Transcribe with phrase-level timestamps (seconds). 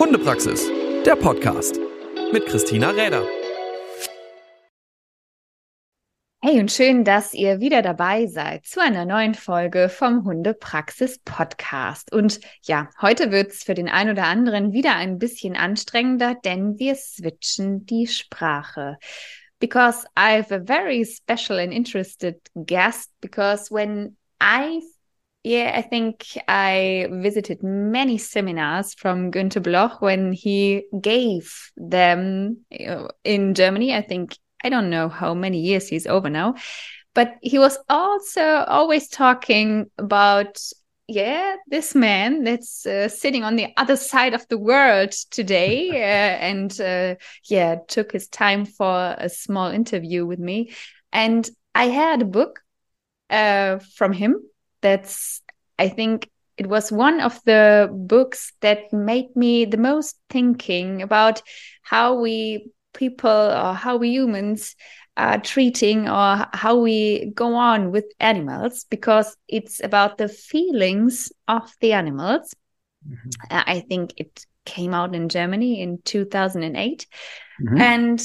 [0.00, 0.66] Hundepraxis,
[1.04, 1.78] der Podcast
[2.32, 3.22] mit Christina Räder.
[6.40, 12.14] Hey und schön, dass ihr wieder dabei seid zu einer neuen Folge vom Hundepraxis Podcast.
[12.14, 16.78] Und ja, heute wird es für den einen oder anderen wieder ein bisschen anstrengender, denn
[16.78, 18.96] wir switchen die Sprache.
[19.58, 24.80] Because I have a very special and interested guest because when I
[25.42, 32.58] Yeah, I think I visited many seminars from Günter Bloch when he gave them
[33.24, 33.94] in Germany.
[33.94, 36.56] I think I don't know how many years he's over now,
[37.14, 40.60] but he was also always talking about
[41.08, 46.36] yeah this man that's uh, sitting on the other side of the world today uh,
[46.38, 47.16] and uh,
[47.48, 50.70] yeah took his time for a small interview with me
[51.12, 52.60] and i had a book
[53.28, 54.36] uh, from him
[54.80, 55.42] that's
[55.78, 61.42] i think it was one of the books that made me the most thinking about
[61.82, 64.76] how we people or how we humans
[65.16, 71.72] are treating or how we go on with animals because it's about the feelings of
[71.80, 72.54] the animals.
[73.08, 73.28] Mm-hmm.
[73.50, 77.06] Uh, I think it came out in Germany in 2008.
[77.60, 77.80] Mm-hmm.
[77.80, 78.22] And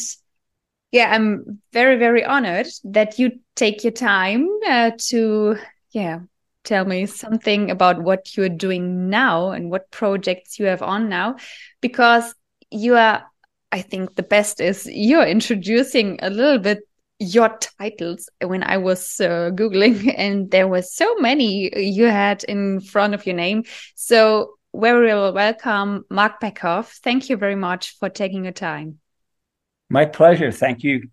[0.91, 5.57] yeah, I'm very, very honored that you take your time uh, to,
[5.91, 6.19] yeah,
[6.65, 11.35] tell me something about what you're doing now and what projects you have on now
[11.81, 12.33] because
[12.71, 13.23] you are
[13.71, 16.79] I think the best is you're introducing a little bit
[17.19, 22.81] your titles when I was uh, Googling, and there were so many you had in
[22.81, 23.63] front of your name.
[23.95, 26.99] So, very welcome, Marc Bekoff.
[26.99, 28.99] Thank you very much for taking your time.
[29.89, 30.51] My pleasure.
[30.51, 31.09] Thank you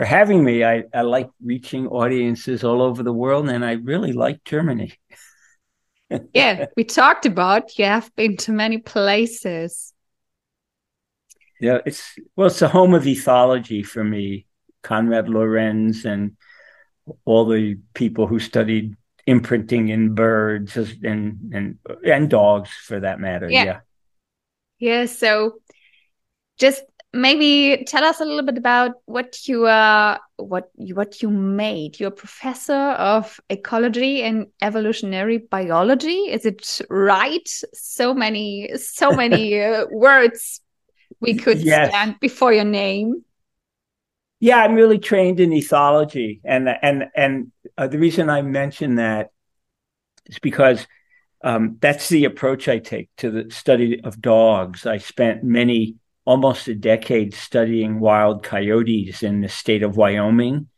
[0.00, 0.64] for having me.
[0.64, 4.94] I, I like reaching audiences all over the world, and I really like Germany.
[6.32, 9.92] yeah, we talked about you have been to many places.
[11.60, 14.46] Yeah, it's well, it's the home of ethology for me.
[14.82, 16.38] Konrad Lorenz and
[17.26, 18.96] all the people who studied
[19.26, 23.50] imprinting in birds and and and dogs for that matter.
[23.50, 23.64] Yeah.
[23.64, 23.80] Yeah.
[24.78, 25.60] yeah so
[26.56, 31.30] just maybe tell us a little bit about what you are what you what you
[31.30, 31.98] made.
[31.98, 36.10] You're a professor of ecology and evolutionary biology.
[36.10, 37.48] Is it right?
[37.74, 40.60] So many so many uh, words
[41.20, 41.88] we could yes.
[41.90, 43.24] stand before your name?
[44.40, 49.30] Yeah, I'm really trained in ethology, and and and uh, the reason I mention that
[50.26, 50.86] is because
[51.42, 54.86] um, that's the approach I take to the study of dogs.
[54.86, 60.68] I spent many, almost a decade, studying wild coyotes in the state of Wyoming,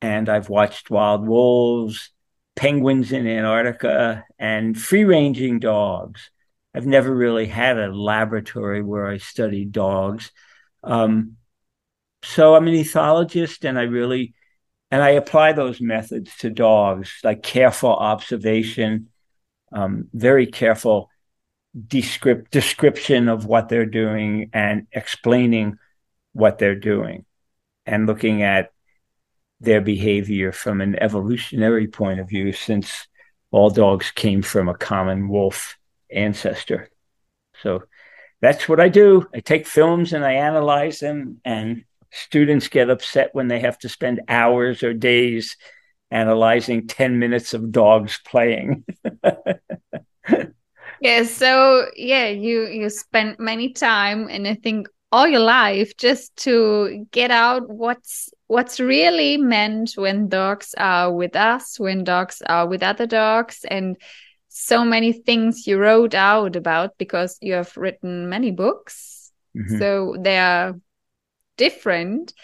[0.00, 2.10] and I've watched wild wolves,
[2.56, 6.30] penguins in Antarctica, and free ranging dogs.
[6.74, 10.30] I've never really had a laboratory where I studied dogs.
[10.82, 11.36] Um,
[12.22, 14.34] so I'm an ethologist and I really
[14.90, 19.08] and I apply those methods to dogs, like careful observation,
[19.72, 21.10] um, very careful
[21.86, 25.78] descript- description of what they're doing and explaining
[26.32, 27.24] what they're doing
[27.86, 28.72] and looking at
[29.60, 33.06] their behavior from an evolutionary point of view, since
[33.50, 35.76] all dogs came from a common wolf
[36.10, 36.88] ancestor.
[37.62, 37.82] So
[38.40, 39.26] that's what I do.
[39.34, 43.88] I take films and I analyze them, and students get upset when they have to
[43.88, 45.56] spend hours or days
[46.10, 48.84] analyzing 10 minutes of dogs playing.
[51.00, 56.36] yeah, so yeah, you you spend many time and I think all your life just
[56.36, 62.66] to get out what's what's really meant when dogs are with us, when dogs are
[62.66, 63.96] with other dogs and
[64.48, 69.32] so many things you wrote out about because you have written many books.
[69.56, 69.78] Mm-hmm.
[69.78, 70.74] So they are
[71.56, 72.34] different.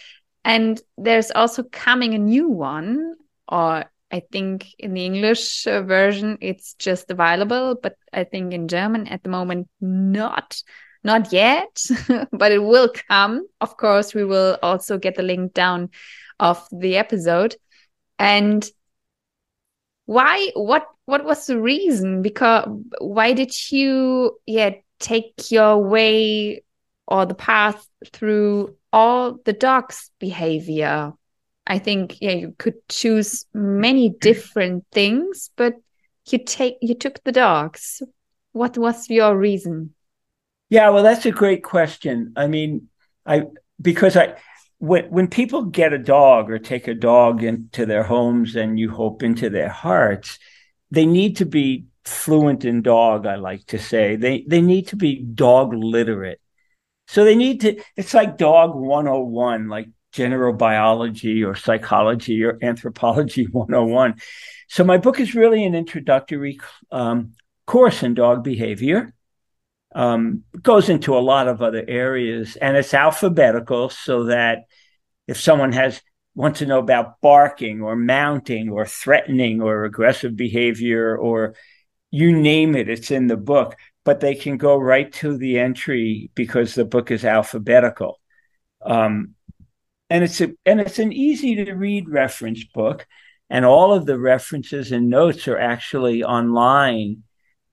[0.44, 3.16] And there's also coming a new one,
[3.48, 8.68] or I think in the English uh, version it's just available, but I think in
[8.68, 10.62] German at the moment not
[11.02, 11.80] not yet,
[12.32, 13.46] but it will come.
[13.60, 15.90] Of course, we will also get the link down
[16.40, 17.54] of the episode.
[18.18, 18.68] And
[20.06, 22.68] why what what was the reason because
[23.00, 24.70] why did you yeah
[25.00, 26.62] take your way
[27.06, 31.12] or the path through all the dog's behavior
[31.66, 34.20] i think yeah you could choose many mm.
[34.20, 35.74] different things but
[36.28, 38.02] you take you took the dogs
[38.52, 39.92] what was your reason
[40.70, 42.88] yeah well that's a great question i mean
[43.26, 43.44] i
[43.80, 44.34] because i
[44.78, 48.90] when when people get a dog or take a dog into their homes and you
[48.90, 50.38] hope into their hearts,
[50.90, 54.16] they need to be fluent in dog, I like to say.
[54.16, 56.40] They they need to be dog literate.
[57.08, 63.44] So they need to it's like dog 101, like general biology or psychology or anthropology
[63.52, 64.18] 101.
[64.68, 66.58] So my book is really an introductory
[66.90, 67.32] um,
[67.66, 69.12] course in dog behavior.
[69.94, 74.64] Um, goes into a lot of other areas, and it's alphabetical so that
[75.26, 76.02] if someone has
[76.34, 81.54] wants to know about barking or mounting or threatening or aggressive behavior or
[82.10, 83.76] you name it, it's in the book.
[84.04, 88.20] But they can go right to the entry because the book is alphabetical.
[88.84, 89.35] Um,
[90.10, 93.06] and it's a and it's an easy to read reference book
[93.50, 97.22] and all of the references and notes are actually online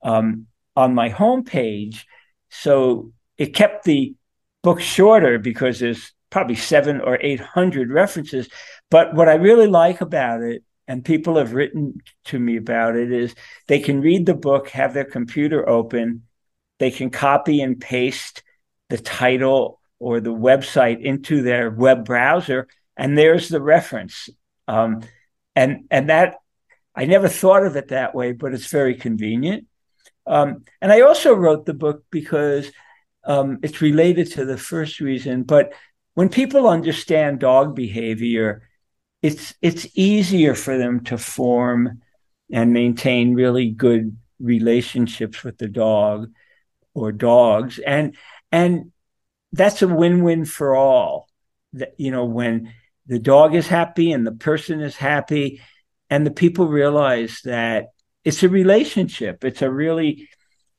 [0.03, 2.03] um, on my homepage.
[2.49, 4.15] So it kept the
[4.61, 8.49] book shorter because there's probably seven or eight hundred references.
[8.89, 11.95] But what i really like about it and people have written
[12.25, 13.35] to me about it is
[13.67, 16.23] they can read the book have their computer open.
[16.79, 18.43] They can copy and paste
[18.89, 22.67] the title or the website into their web browser,
[22.97, 24.29] and there's the reference.
[24.67, 25.01] Um,
[25.55, 26.35] and and that
[26.93, 29.65] I never thought of it that way, but it's very convenient.
[30.27, 32.69] Um, and I also wrote the book because
[33.23, 35.43] um, it's related to the first reason.
[35.43, 35.73] But
[36.15, 38.67] when people understand dog behavior,
[39.21, 42.01] it's it's easier for them to form
[42.51, 46.29] and maintain really good relationships with the dog
[46.93, 47.79] or dogs.
[47.79, 48.17] And
[48.51, 48.91] and
[49.53, 51.29] that's a win-win for all.
[51.73, 52.73] That you know, when
[53.07, 55.61] the dog is happy and the person is happy,
[56.09, 57.87] and the people realize that
[58.23, 59.43] it's a relationship.
[59.43, 60.29] It's a really,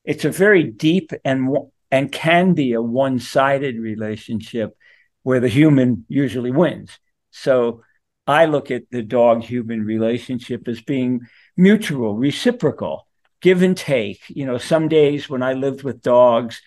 [0.04, 1.56] it's a very deep and
[1.90, 4.76] and can be a one-sided relationship
[5.22, 6.98] where the human usually wins.
[7.30, 7.82] So
[8.26, 11.20] I look at the dog human relationship as being
[11.56, 13.06] mutual, reciprocal,
[13.40, 14.22] give and take.
[14.28, 16.60] You know, some days when I lived with dogs,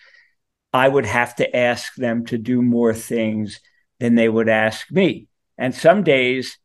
[0.72, 3.60] I would have to ask them to do more things
[4.00, 5.28] than they would ask me.
[5.56, 6.58] And some days,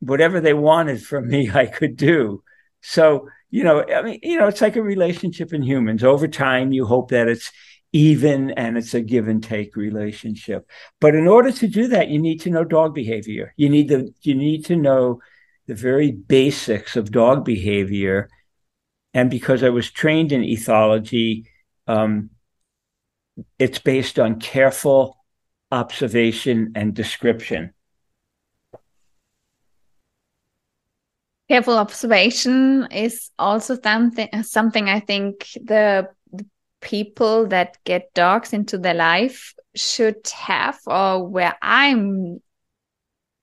[0.00, 2.42] whatever they wanted from me, I could do.
[2.80, 6.02] So, you know, I mean, you know, it's like a relationship in humans.
[6.02, 7.52] Over time, you hope that it's
[7.92, 10.68] even and it's a give and take relationship.
[11.00, 13.52] But in order to do that, you need to know dog behavior.
[13.56, 15.20] You need to you need to know
[15.66, 18.30] the very basics of dog behavior.
[19.14, 21.44] And because I was trained in ethology,
[21.86, 22.30] um,
[23.58, 25.16] it's based on careful
[25.70, 27.72] observation and description.
[31.48, 36.46] Careful observation is also something something I think the, the
[36.80, 42.40] people that get dogs into their life should have or where I'm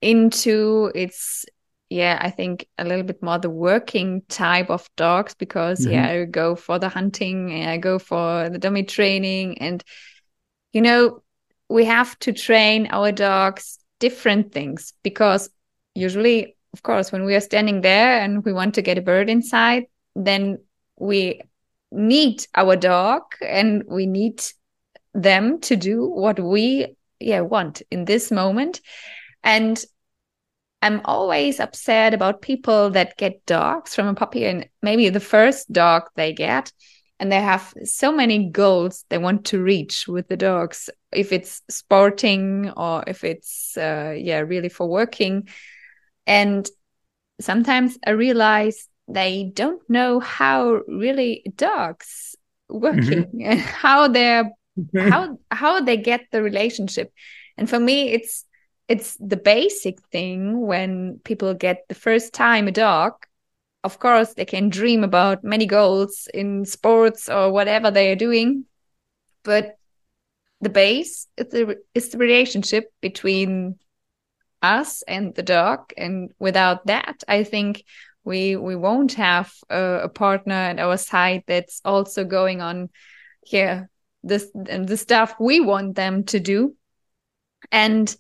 [0.01, 1.45] into it's
[1.89, 5.91] yeah, I think a little bit more the working type of dogs because mm-hmm.
[5.91, 9.83] yeah, I go for the hunting, I go for the dummy training, and
[10.71, 11.24] you know,
[11.68, 15.50] we have to train our dogs different things because
[15.95, 19.30] usually, of course, when we are standing there and we want to get a bird
[19.30, 20.59] inside, then
[20.97, 21.41] we
[21.91, 24.44] need our dog and we need
[25.15, 28.80] them to do what we yeah want in this moment
[29.44, 29.83] and
[30.81, 35.71] I'm always upset about people that get dogs from a puppy and maybe the first
[35.71, 36.71] dog they get
[37.19, 40.89] and they have so many goals they want to reach with the dogs.
[41.12, 45.50] If it's sporting or if it's uh, yeah really for working.
[46.25, 46.67] And
[47.41, 52.36] sometimes i realize they don't know how really dogs
[52.67, 53.41] working mm-hmm.
[53.45, 54.51] and how they're
[54.98, 57.12] how how they get the relationship.
[57.57, 58.45] And for me it's
[58.89, 63.13] it's the basic thing when people get the first time a dog
[63.84, 68.65] of course they can dream about many goals in sports or whatever they are doing
[69.43, 69.77] but
[70.62, 73.79] the base is the, is the relationship between
[74.62, 77.84] us and the dog and without that i think
[78.25, 82.89] we we won't have a, a partner at our side that's also going on
[83.46, 83.89] here
[84.24, 86.75] this and the stuff we want them to do.
[87.72, 88.13] And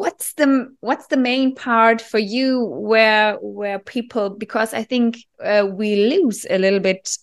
[0.00, 5.66] what's the what's the main part for you where where people because i think uh,
[5.70, 7.18] we lose a little bit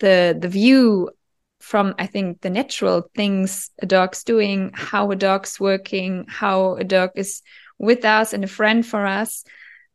[0.00, 1.10] the the view
[1.60, 6.84] from i think the natural things a dog's doing how a dog's working how a
[6.84, 7.42] dog is
[7.78, 9.44] with us and a friend for us.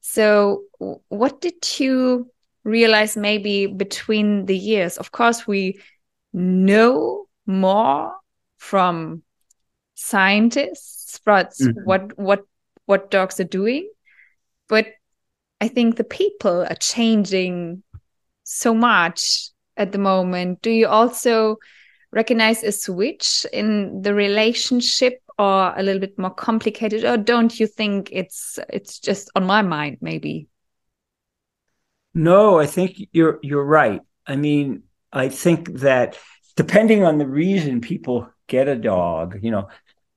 [0.02, 0.64] So
[1.10, 2.32] what did you
[2.64, 4.98] realize maybe between the years?
[4.98, 5.80] Of course we
[6.32, 8.16] know more
[8.58, 9.24] from
[9.96, 11.86] scientists spreads mm -hmm.
[11.86, 12.42] what what
[12.86, 13.86] what dogs are doing
[14.68, 14.86] but
[15.66, 17.84] i think the people are changing
[18.44, 20.62] so much at the moment.
[20.62, 21.58] Do you also
[22.12, 27.66] recognize a switch in the relationship or a little bit more complicated or don't you
[27.66, 30.48] think it's it's just on my mind maybe?
[32.14, 34.02] No, I think you're you're right.
[34.28, 36.20] I mean, I think that
[36.56, 39.70] depending on the reason people get a dog, you know,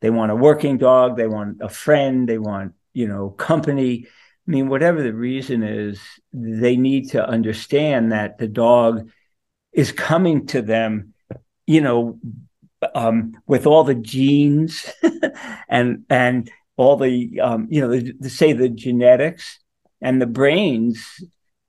[0.06, 4.06] they want a working dog, they want a friend, they want, you know, company.
[4.06, 6.00] I mean, whatever the reason is,
[6.32, 9.10] they need to understand that the dog
[9.72, 11.12] is coming to them,
[11.66, 12.20] you know,
[12.94, 14.88] um, with all the genes
[15.68, 19.58] and and all the um, you know, the, the, say the genetics
[20.00, 21.04] and the brains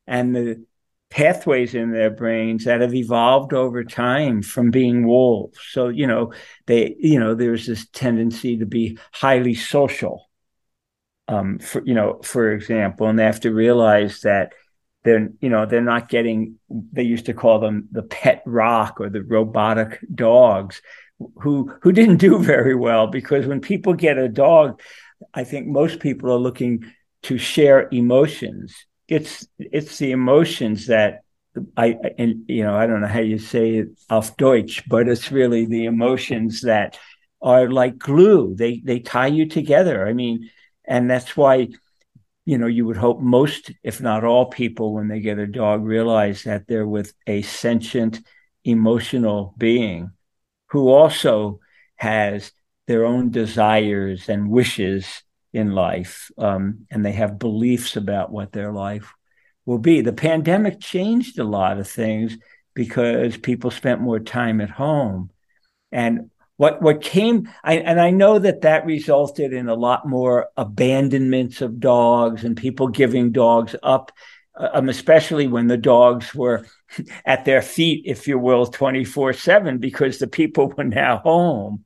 [0.05, 0.63] and the
[1.09, 5.57] pathways in their brains that have evolved over time from being wolves.
[5.71, 6.33] So, you know,
[6.65, 10.29] they, you know, there's this tendency to be highly social.
[11.29, 14.53] Um, for you know, for example, and they have to realize that
[15.03, 16.55] they're, you know, they're not getting.
[16.69, 20.81] They used to call them the pet rock or the robotic dogs,
[21.41, 24.79] who who didn't do very well because when people get a dog,
[25.33, 26.85] I think most people are looking
[27.23, 31.21] to share emotions it's it's the emotions that
[31.75, 35.31] I and you know I don't know how you say it auf Deutsch, but it's
[35.31, 36.99] really the emotions that
[37.41, 38.55] are like glue.
[38.55, 40.07] They they tie you together.
[40.07, 40.49] I mean,
[40.85, 41.69] and that's why
[42.45, 45.83] you know you would hope most, if not all, people when they get a dog
[45.83, 48.21] realize that they're with a sentient,
[48.63, 50.11] emotional being
[50.71, 51.59] who also
[51.95, 52.51] has
[52.87, 55.23] their own desires and wishes
[55.53, 59.13] in life, um, and they have beliefs about what their life
[59.65, 60.01] will be.
[60.01, 62.37] The pandemic changed a lot of things
[62.73, 65.31] because people spent more time at home,
[65.91, 70.49] and what what came, I, and I know that that resulted in a lot more
[70.57, 74.11] abandonments of dogs and people giving dogs up.
[74.59, 76.65] Um, especially when the dogs were
[77.25, 81.85] at their feet, if you will, 24 7, because the people were now home.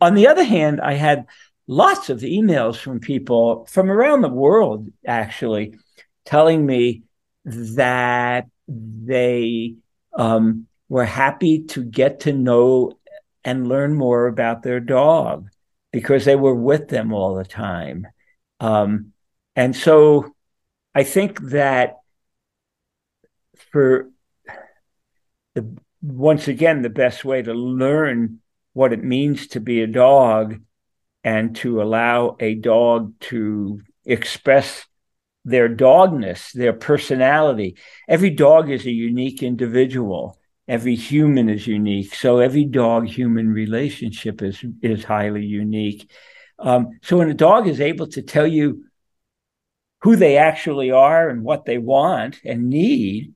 [0.00, 1.26] On the other hand, I had
[1.70, 5.76] lots of emails from people from around the world, actually,
[6.24, 7.04] telling me
[7.44, 9.76] that they
[10.12, 12.98] um, were happy to get to know
[13.44, 15.48] and learn more about their dog
[15.92, 18.04] because they were with them all the time.
[18.58, 19.12] Um,
[19.54, 20.34] and so
[20.92, 21.98] I think that
[23.70, 24.10] for
[25.54, 28.40] the once again, the best way to learn
[28.72, 30.60] what it means to be a dog
[31.22, 34.86] and to allow a dog to express
[35.44, 37.76] their dogness, their personality.
[38.08, 40.38] Every dog is a unique individual.
[40.68, 42.14] Every human is unique.
[42.14, 46.10] So every dog human relationship is, is highly unique.
[46.58, 48.84] Um, so when a dog is able to tell you
[50.02, 53.34] who they actually are and what they want and need,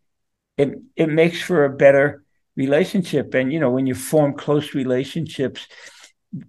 [0.56, 2.22] it, it makes for a better
[2.56, 3.34] relationship.
[3.34, 5.66] And, you know, when you form close relationships,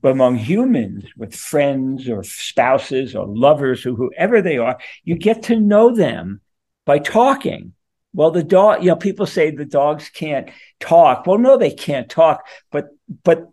[0.03, 5.59] among humans with friends or spouses or lovers or whoever they are, you get to
[5.59, 6.41] know them
[6.85, 7.73] by talking.
[8.13, 10.49] Well, the dog, you know, people say the dogs can't
[10.79, 11.27] talk.
[11.27, 12.87] Well, no, they can't talk, but
[13.23, 13.49] but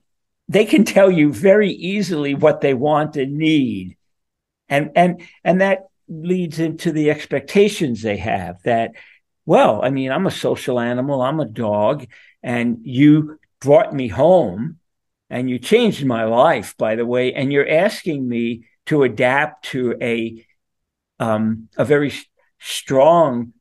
[0.49, 3.97] they can tell you very easily what they want and need.
[4.69, 8.93] And and and that leads into the expectations they have that,
[9.47, 12.07] well, I mean, I'm a social animal, I'm a dog,
[12.43, 14.79] and you brought me home
[15.33, 17.33] and you changed my life, by the way.
[17.33, 20.45] And you're asking me to adapt to a
[21.19, 22.13] um, a very
[22.59, 23.55] strong,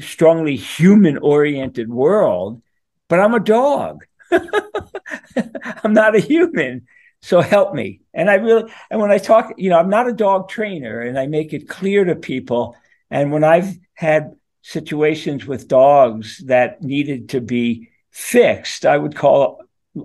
[0.00, 2.62] strongly human oriented world,
[3.08, 4.04] but I'm a dog.
[4.30, 6.86] I'm not a human.
[7.22, 8.02] So help me.
[8.14, 11.18] And I really, and when I talk, you know, I'm not a dog trainer and
[11.18, 12.76] I make it clear to people.
[13.10, 19.62] And when I've had situations with dogs that needed to be fixed, I would call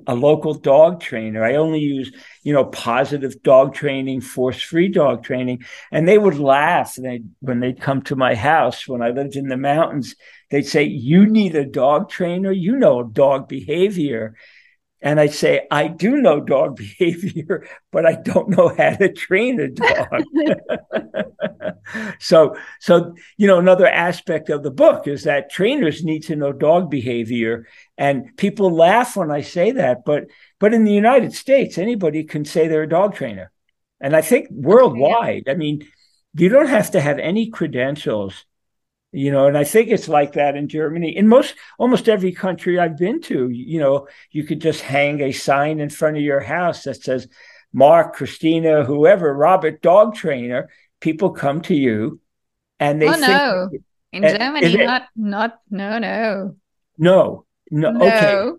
[0.08, 1.44] a local dog trainer.
[1.44, 2.12] I only use,
[2.44, 5.64] you know, positive dog training, force free dog training.
[5.92, 9.36] And they would laugh and they, when they'd come to my house when I lived
[9.36, 10.16] in the mountains.
[10.50, 12.52] They'd say, You need a dog trainer.
[12.52, 14.36] You know dog behavior.
[15.02, 19.60] And I'd say, I do know dog behavior, but I don't know how to train
[19.60, 20.24] a dog.
[22.20, 26.52] so, so, you know, another aspect of the book is that trainers need to know
[26.52, 27.68] dog behavior.
[27.98, 30.26] And people laugh when I say that, but,
[30.60, 33.52] but in the United States, anybody can say they're a dog trainer.
[34.02, 35.88] And I think worldwide, I mean,
[36.34, 38.46] you don't have to have any credentials
[39.16, 42.80] you know and i think it's like that in germany in most almost every country
[42.80, 46.40] i've been to you know you could just hang a sign in front of your
[46.40, 47.28] house that says
[47.72, 50.68] mark christina whoever robert dog trainer
[51.00, 52.20] people come to you
[52.80, 53.70] and they oh, no.
[54.12, 56.56] In Germany, not not no no.
[56.98, 57.46] No.
[57.74, 57.92] No.
[57.92, 58.06] no.
[58.06, 58.52] Okay.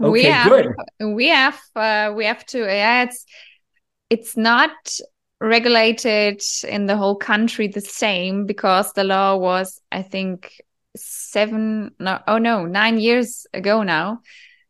[0.00, 0.66] Okay, we have, good.
[1.00, 3.24] We have uh, we have to yeah, it's
[4.10, 4.70] it's not
[5.40, 10.60] regulated in the whole country the same because the law was I think
[10.96, 14.20] seven no oh no nine years ago now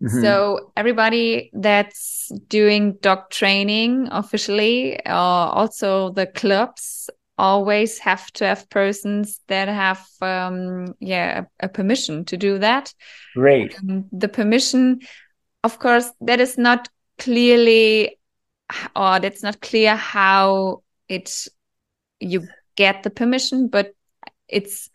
[0.03, 0.21] Mm-hmm.
[0.21, 7.09] So everybody that's doing dog training officially, uh, also the clubs
[7.43, 12.95] always have to have persons that have um, yeah a, a, permission to do that.
[13.35, 13.77] Great.
[13.79, 15.01] Um, the permission,
[15.65, 18.17] of course, that is not clearly
[18.95, 21.49] or that's not clear how it
[22.21, 22.47] you
[22.77, 23.93] get the permission, but
[24.47, 24.89] it's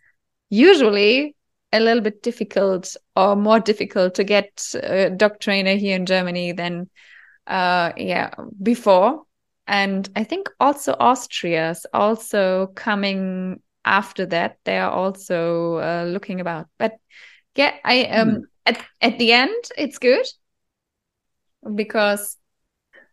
[0.48, 1.36] usually
[1.70, 6.52] a little bit difficult or more difficult to get a dog trainer here in Germany
[6.52, 6.88] than
[7.46, 8.30] uh yeah
[8.62, 9.24] before
[9.68, 16.40] and i think also austria is also coming after that they are also uh, looking
[16.40, 16.94] about but
[17.54, 18.42] yeah i um mm.
[18.66, 20.26] at, at the end it's good
[21.74, 22.36] because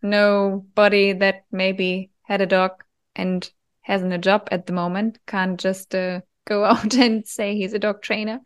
[0.01, 2.71] nobody that maybe had a dog
[3.15, 3.49] and
[3.81, 7.79] hasn't a job at the moment can't just uh, go out and say he's a
[7.79, 8.39] dog trainer.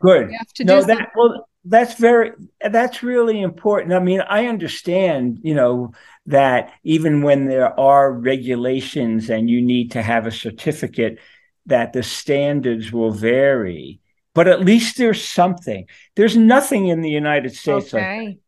[0.00, 0.30] Good.
[0.60, 3.92] no, that well, that's very that's really important.
[3.92, 5.92] I mean, I understand, you know,
[6.26, 11.18] that even when there are regulations and you need to have a certificate,
[11.66, 14.00] that the standards will vary.
[14.34, 15.86] But at least there's something.
[16.16, 18.26] There's nothing in the United States okay.
[18.26, 18.38] like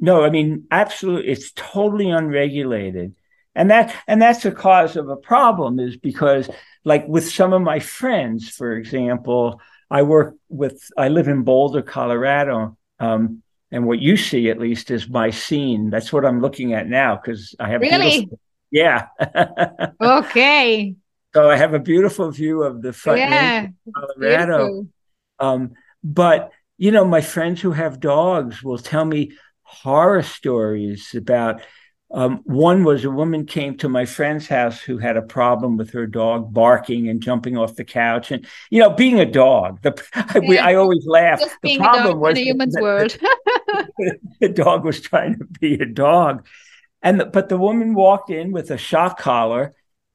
[0.00, 3.14] no, I mean, absolutely, it's totally unregulated
[3.58, 6.48] and that and that's a cause of a problem is because
[6.84, 11.82] like with some of my friends for example i work with i live in boulder
[11.82, 15.90] colorado um, and what you see at least is my scene.
[15.90, 18.28] That's what i'm looking at now because i have really?
[18.70, 19.06] yeah.
[20.00, 20.94] Okay.
[21.34, 24.86] So i have a beautiful view of the front yeah, of colorado.
[25.38, 31.60] um, but you know my friends who have dogs will tell me horror stories about
[32.10, 35.90] um, one was a woman came to my friend's house who had a problem with
[35.90, 39.82] her dog barking and jumping off the couch, and you know, being a dog.
[39.82, 40.38] The yeah.
[40.38, 41.40] we, I always laugh.
[41.40, 43.18] Just the problem was in a human's that, world.
[44.40, 46.46] the dog was trying to be a dog,
[47.02, 49.74] and the, but the woman walked in with a shock collar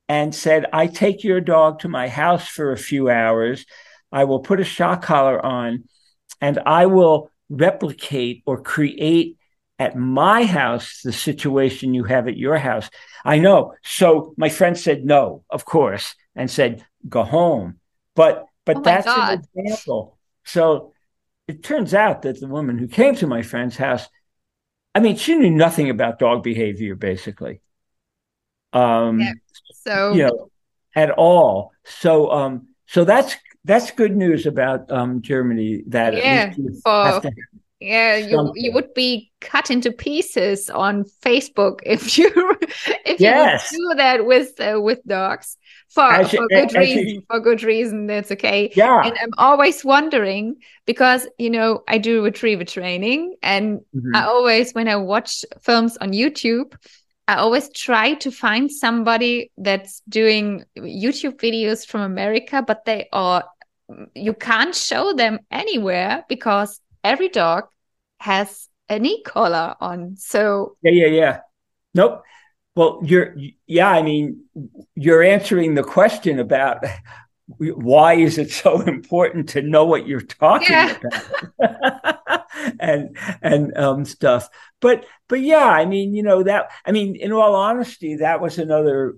[0.10, 3.68] and said, "I take your dog to my house for a few hours.
[4.12, 5.84] I will put a shock collar on,
[6.42, 9.38] and I will replicate or create."
[9.80, 12.90] At my house the situation you have at your house.
[13.26, 13.74] I know.
[13.84, 17.80] So my friend said no, of course, and said go home.
[18.16, 19.40] But but oh that's God.
[19.54, 20.18] an example.
[20.46, 20.94] So
[21.48, 24.08] it turns out that the woman who came to my friend's house,
[24.96, 27.62] I mean, she knew nothing about dog behavior, basically.
[28.72, 29.34] Um, yeah.
[29.86, 30.52] So you know,
[30.96, 31.72] at all.
[31.84, 35.84] So um, so that's that's good news about um Germany.
[35.88, 37.22] That yeah, for
[37.84, 42.30] yeah you, you would be cut into pieces on facebook if you
[43.06, 43.72] if yes.
[43.72, 45.58] you do that with uh, with dogs
[45.90, 49.84] for, as for good reason you, for good reason that's okay yeah and i'm always
[49.84, 54.16] wondering because you know i do retriever training and mm-hmm.
[54.16, 56.74] i always when i watch films on youtube
[57.26, 63.46] I always try to find somebody that's doing YouTube videos from America, but they are
[64.16, 67.66] you can't show them anywhere because every dog
[68.24, 70.16] has a e-collar on.
[70.18, 71.40] So yeah, yeah, yeah.
[71.94, 72.24] Nope.
[72.76, 73.36] Well, you're
[73.68, 73.90] yeah.
[73.90, 74.46] I mean,
[74.96, 76.84] you're answering the question about
[77.58, 80.98] why is it so important to know what you're talking yeah.
[81.60, 82.46] about
[82.80, 84.48] and and um stuff
[84.80, 88.58] but but yeah i mean you know that i mean in all honesty that was
[88.58, 89.16] another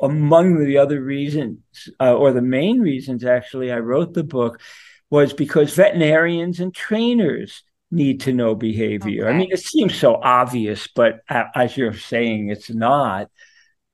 [0.00, 1.58] among the other reasons
[1.98, 4.60] uh, or the main reasons actually i wrote the book
[5.08, 7.62] was because veterinarians and trainers
[7.92, 9.26] need to know behavior.
[9.26, 9.34] Okay.
[9.34, 13.30] I mean, it seems so obvious, but as you're saying, it's not.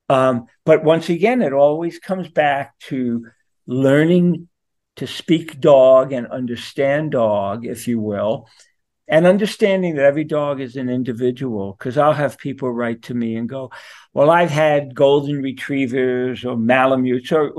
[0.07, 3.27] Um, but once again, it always comes back to
[3.67, 4.47] learning
[4.95, 8.47] to speak dog and understand dog, if you will,
[9.07, 11.75] and understanding that every dog is an individual.
[11.77, 13.69] Because I'll have people write to me and go,
[14.13, 17.53] Well, I've had golden retrievers or Malamutes or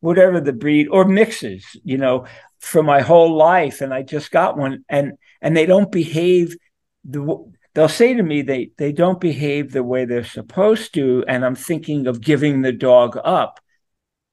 [0.00, 2.26] whatever the breed or mixes, you know,
[2.60, 3.80] for my whole life.
[3.80, 4.84] And I just got one.
[4.88, 6.56] And and they don't behave
[7.04, 11.44] the they'll say to me they they don't behave the way they're supposed to and
[11.44, 13.60] i'm thinking of giving the dog up.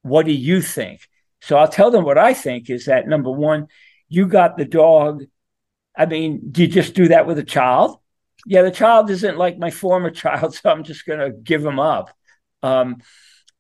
[0.04, 1.02] What do you think?
[1.42, 3.68] So i'll tell them what i think is that number one
[4.08, 5.24] you got the dog
[5.98, 8.00] i mean do you just do that with a child?
[8.46, 11.80] Yeah the child isn't like my former child so i'm just going to give him
[11.80, 12.16] up.
[12.62, 13.02] Um,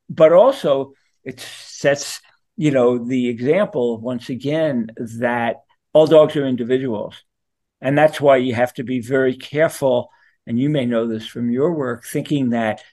[0.10, 2.22] but also it sets
[2.60, 5.62] you know, the example once again that
[5.94, 7.24] all dogs are individuals.
[7.82, 10.12] And that's why you have to be very careful.
[10.46, 12.84] And you may know this from your work, thinking that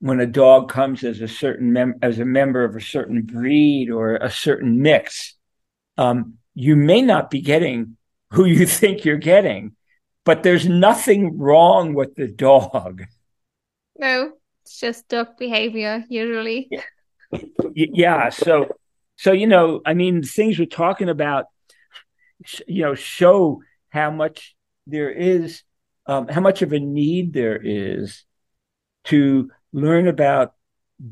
[0.00, 3.90] when a dog comes as a certain mem- as a member of a certain breed
[3.90, 5.34] or a certain mix,
[5.96, 7.96] um, you may not be getting
[8.30, 9.76] who you think you're getting,
[10.24, 13.04] but there's nothing wrong with the dog.
[13.98, 16.68] No, it's just dog behavior usually.
[16.70, 17.40] Yeah.
[17.74, 18.28] yeah.
[18.28, 18.68] So,
[19.16, 21.46] so you know, I mean, things we're talking about,
[22.66, 23.62] you know, show
[23.94, 24.56] how much
[24.88, 25.62] there is,
[26.06, 28.24] um, how much of a need there is
[29.04, 30.52] to learn about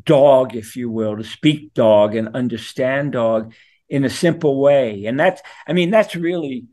[0.04, 3.54] dog, if you will, to speak dog and understand dog
[3.88, 5.04] in a simple way.
[5.06, 6.66] And that's, I mean, that's really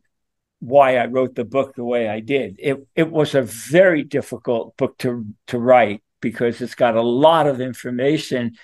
[0.59, 2.55] why I wrote the book the way I did.
[2.57, 7.45] It it was a very difficult book to to write because it's got a lot
[7.45, 8.55] of information.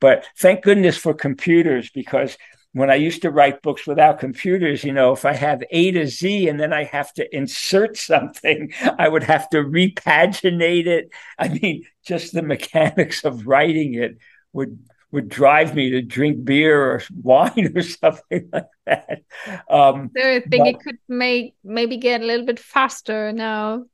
[0.00, 2.36] But thank goodness for computers because
[2.72, 6.06] when I used to write books without computers, you know, if I have A to
[6.06, 11.10] Z and then I have to insert something, I would have to repaginate it.
[11.38, 14.18] I mean, just the mechanics of writing it
[14.52, 14.78] would
[15.12, 19.22] would drive me to drink beer or wine or something like that.
[19.68, 23.86] Um, so I think but, it could make maybe get a little bit faster now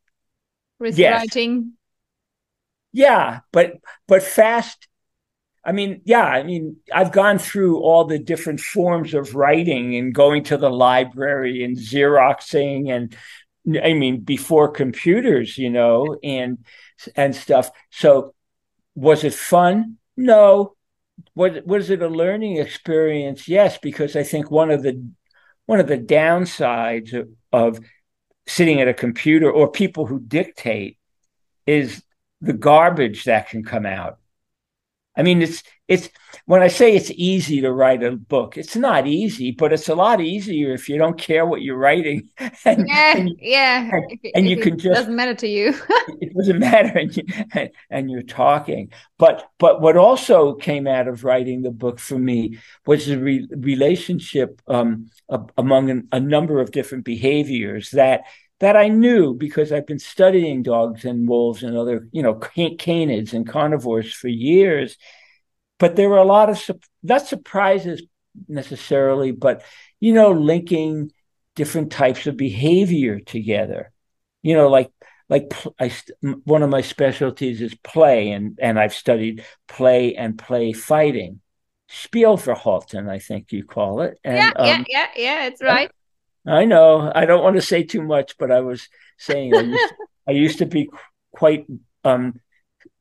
[0.78, 1.20] with yes.
[1.20, 1.72] writing.
[2.92, 3.74] Yeah, but
[4.06, 4.88] but fast.
[5.66, 10.14] I mean, yeah, I mean, I've gone through all the different forms of writing and
[10.14, 13.16] going to the library and Xeroxing and
[13.82, 16.64] I mean before computers, you know, and
[17.16, 17.70] and stuff.
[17.90, 18.32] So
[18.94, 19.98] was it fun?
[20.16, 20.76] No,
[21.34, 23.48] what was it a learning experience?
[23.48, 25.04] Yes, because I think one of the
[25.66, 27.84] one of the downsides of, of
[28.46, 30.96] sitting at a computer or people who dictate
[31.66, 32.04] is
[32.40, 34.18] the garbage that can come out.
[35.16, 36.10] I mean, it's it's
[36.46, 39.94] when I say it's easy to write a book, it's not easy, but it's a
[39.94, 42.28] lot easier if you don't care what you're writing.
[42.64, 43.90] And, yeah, and, yeah.
[43.92, 45.74] And, if, and you can just doesn't matter to you.
[46.20, 47.24] it doesn't matter, and, you,
[47.90, 48.90] and you're talking.
[49.18, 53.48] But but what also came out of writing the book for me was the re-
[53.50, 55.10] relationship um,
[55.56, 58.22] among a, a number of different behaviors that
[58.60, 63.32] that I knew because I've been studying dogs and wolves and other, you know, canids
[63.32, 64.96] and carnivores for years.
[65.78, 66.70] But there were a lot of
[67.02, 68.02] not surprises
[68.48, 69.62] necessarily, but
[70.00, 71.12] you know, linking
[71.54, 73.92] different types of behavior together.
[74.42, 74.90] You know, like
[75.28, 75.92] like I,
[76.44, 81.40] one of my specialties is play, and and I've studied play and play fighting.
[81.90, 84.18] Spielverhalten, I think you call it.
[84.24, 85.90] And, yeah, yeah, um, yeah, yeah, it's right.
[86.46, 87.10] I know.
[87.14, 89.94] I don't want to say too much, but I was saying I used,
[90.28, 90.90] I used to be
[91.32, 91.66] quite
[92.04, 92.40] um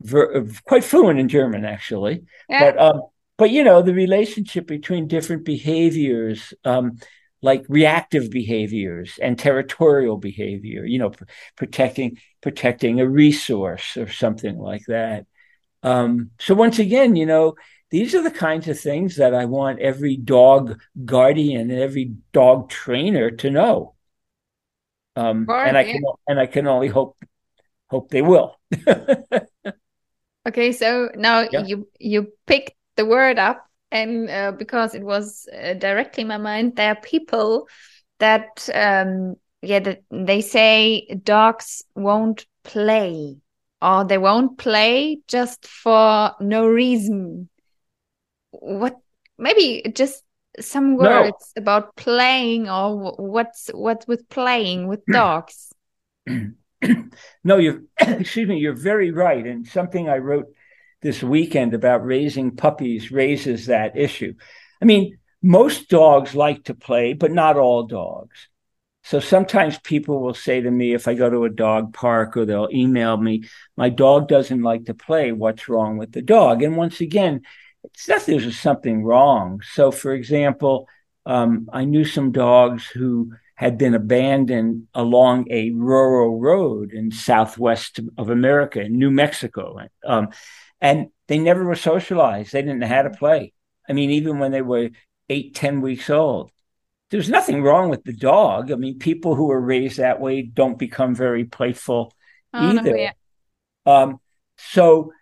[0.01, 2.23] ver, quite fluent in German actually.
[2.49, 2.71] Yeah.
[2.71, 3.01] But um
[3.38, 6.97] but you know the relationship between different behaviors um
[7.41, 14.58] like reactive behaviors and territorial behavior, you know, pr- protecting protecting a resource or something
[14.58, 15.25] like that.
[15.84, 17.55] Um so once again, you know,
[17.95, 22.69] these are the kinds of things that I want every dog guardian and every dog
[22.69, 23.95] trainer to know.
[25.15, 27.15] Um, and I can and I can only hope
[27.88, 28.60] hope they will.
[30.45, 31.63] okay, so now yeah.
[31.63, 36.38] you you picked the word up, and uh, because it was uh, directly in my
[36.38, 37.69] mind, there are people
[38.19, 43.38] that um, yeah that they say dogs won't play
[43.81, 47.47] or they won't play just for no reason
[48.61, 48.97] what
[49.37, 50.23] maybe just
[50.59, 51.61] some words no.
[51.61, 55.73] about playing or what's what's with playing with dogs.
[57.43, 59.45] No you're excuse me you're very right.
[59.45, 60.47] And something i wrote
[61.01, 64.33] this weekend about raising puppies raises that issue.
[64.81, 68.49] I mean most dogs like to play but not all dogs.
[69.03, 72.45] So sometimes people will say to me if i go to a dog park or
[72.45, 73.45] they'll email me
[73.77, 75.31] my dog doesn't like to play.
[75.31, 76.61] What's wrong with the dog?
[76.61, 77.41] And once again
[77.95, 79.62] it's not there's something wrong.
[79.71, 80.88] So, for example,
[81.25, 88.01] um, I knew some dogs who had been abandoned along a rural road in southwest
[88.17, 90.29] of America, in New Mexico, um,
[90.81, 92.51] and they never were socialized.
[92.51, 93.53] They didn't know how to play.
[93.88, 94.89] I mean, even when they were
[95.29, 96.51] eight, ten weeks old,
[97.12, 98.71] there's nothing wrong with the dog.
[98.71, 102.13] I mean, people who are raised that way don't become very playful
[102.53, 102.97] oh, either.
[102.97, 103.12] Yeah.
[103.86, 104.19] um,
[104.58, 105.13] so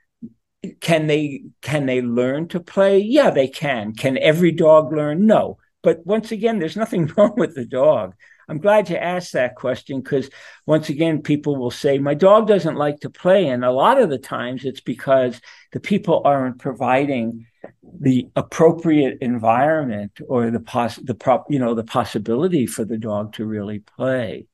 [0.80, 3.00] can they can they learn to play?
[3.00, 3.94] Yeah they can.
[3.94, 5.26] Can every dog learn?
[5.26, 5.58] No.
[5.82, 8.16] But once again there's nothing wrong with the dog.
[8.50, 10.30] I'm glad you asked that question because
[10.66, 13.48] once again, people will say, My dog doesn't like to play.
[13.48, 15.40] And a lot of the times it's because
[15.72, 17.46] the people aren't providing
[17.84, 23.34] the appropriate environment or the poss the prop you know the possibility for the dog
[23.34, 24.48] to really play.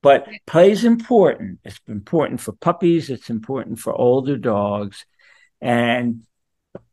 [0.00, 1.58] But play is important.
[1.64, 3.10] It's important for puppies.
[3.10, 5.04] It's important for older dogs
[5.60, 6.22] and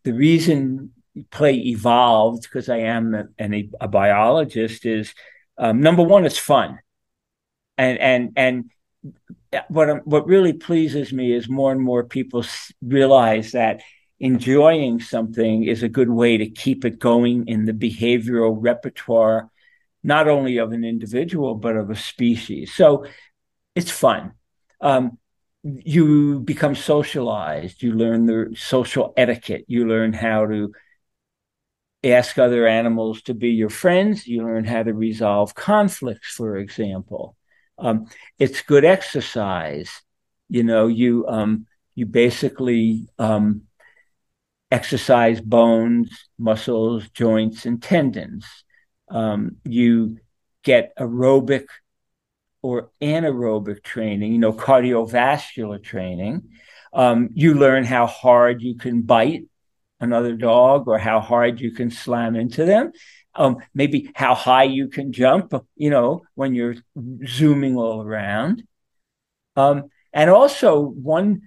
[0.03, 0.91] the reason
[1.31, 5.13] play evolved because i am a, a, biologist is
[5.57, 6.79] um, number one it's fun
[7.77, 8.71] and and and
[9.69, 12.43] what what really pleases me is more and more people
[12.81, 13.81] realize that
[14.19, 19.49] enjoying something is a good way to keep it going in the behavioral repertoire,
[20.03, 22.73] not only of an individual, but of a species.
[22.73, 23.05] So
[23.75, 24.33] it's fun.
[24.79, 25.17] Um,
[25.65, 30.71] you become socialized, you learn the social etiquette, you learn how to
[32.03, 37.35] ask other animals to be your friends, you learn how to resolve conflicts, for example.
[37.79, 38.05] Um,
[38.37, 40.01] it's good exercise.
[40.49, 43.63] You know, you um, you basically um,
[44.69, 48.45] exercise bones, muscles, joints, and tendons.
[49.09, 50.19] Um, you
[50.63, 51.65] get aerobic
[52.65, 56.49] or anaerobic training, you know, cardiovascular training.
[56.93, 59.43] Um, you learn how hard you can bite
[59.99, 62.91] another dog or how hard you can slam into them.
[63.35, 66.77] Um, maybe how high you can jump, you know, when you're
[67.23, 68.63] zooming all around.
[69.55, 71.41] Um, and also, one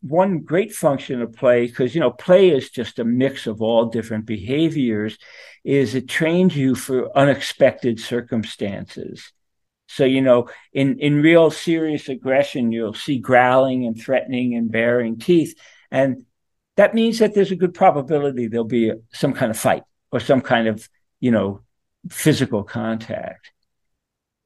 [0.00, 3.86] one great function of play because you know play is just a mix of all
[3.86, 5.18] different behaviors
[5.64, 9.32] is it trains you for unexpected circumstances
[9.86, 15.18] so you know in in real serious aggression you'll see growling and threatening and baring
[15.18, 15.54] teeth
[15.90, 16.24] and
[16.76, 20.20] that means that there's a good probability there'll be a, some kind of fight or
[20.20, 20.88] some kind of
[21.20, 21.60] you know
[22.08, 23.52] physical contact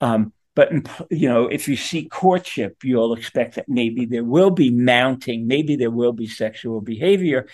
[0.00, 0.72] um, but
[1.10, 5.76] you know, if you see courtship, you'll expect that maybe there will be mounting, maybe
[5.76, 7.46] there will be sexual behavior.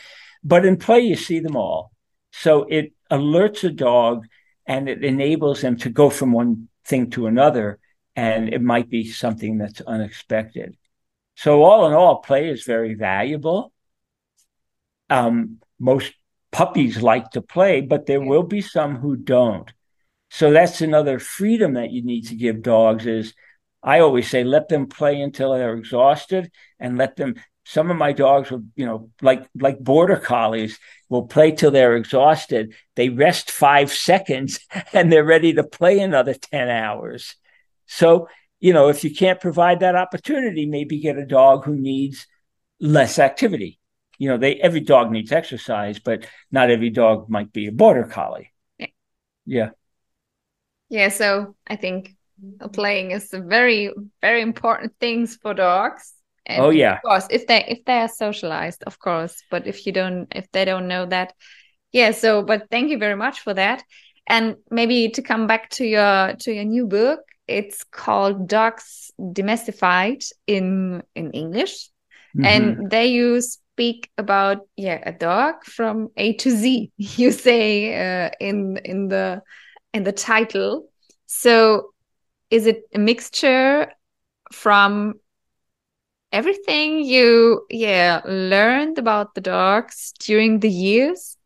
[0.43, 1.93] But in play, you see them all.
[2.33, 4.27] So it alerts a dog
[4.67, 7.79] and it enables them to go from one thing to another.
[8.15, 10.77] And it might be something that's unexpected.
[11.35, 13.73] So, all in all, play is very valuable.
[15.11, 16.15] Um, most
[16.51, 19.71] puppies like to play, but there will be some who don't.
[20.31, 23.35] So that's another freedom that you need to give dogs is
[23.83, 27.37] I always say let them play until they're exhausted and let them
[27.69, 31.97] some of my dogs will, you know, like like border collies will play till they're
[31.97, 32.75] exhausted.
[32.95, 34.61] They rest five seconds
[34.93, 37.35] and they're ready to play another 10 hours.
[37.87, 38.29] So,
[38.61, 42.29] you know, if you can't provide that opportunity, maybe get a dog who needs
[42.79, 43.81] less activity.
[44.17, 48.05] You know, they every dog needs exercise, but not every dog might be a border
[48.05, 48.53] collie.
[49.45, 49.71] Yeah.
[50.89, 52.15] Yeah, so I think
[52.73, 56.16] playing is a very, very important things for dogs.
[56.47, 56.95] And oh yeah.
[56.95, 59.43] Of course, if they if they are socialized, of course.
[59.51, 61.35] But if you don't if they don't know that,
[61.93, 63.83] yeah, so but thank you very much for that.
[64.29, 70.25] And maybe to come back to your to your new book, it's called Dogs Demystified
[70.47, 71.91] in in English.
[72.35, 72.47] Mm -hmm.
[72.53, 76.91] And there you speak about yeah a dog from A to Z.
[77.19, 79.43] You say uh, in in the
[79.93, 80.89] in the title.
[81.27, 81.93] So
[82.51, 83.93] is it a mixture
[84.53, 85.15] from
[86.33, 91.37] everything you yeah learned about the dogs during the years?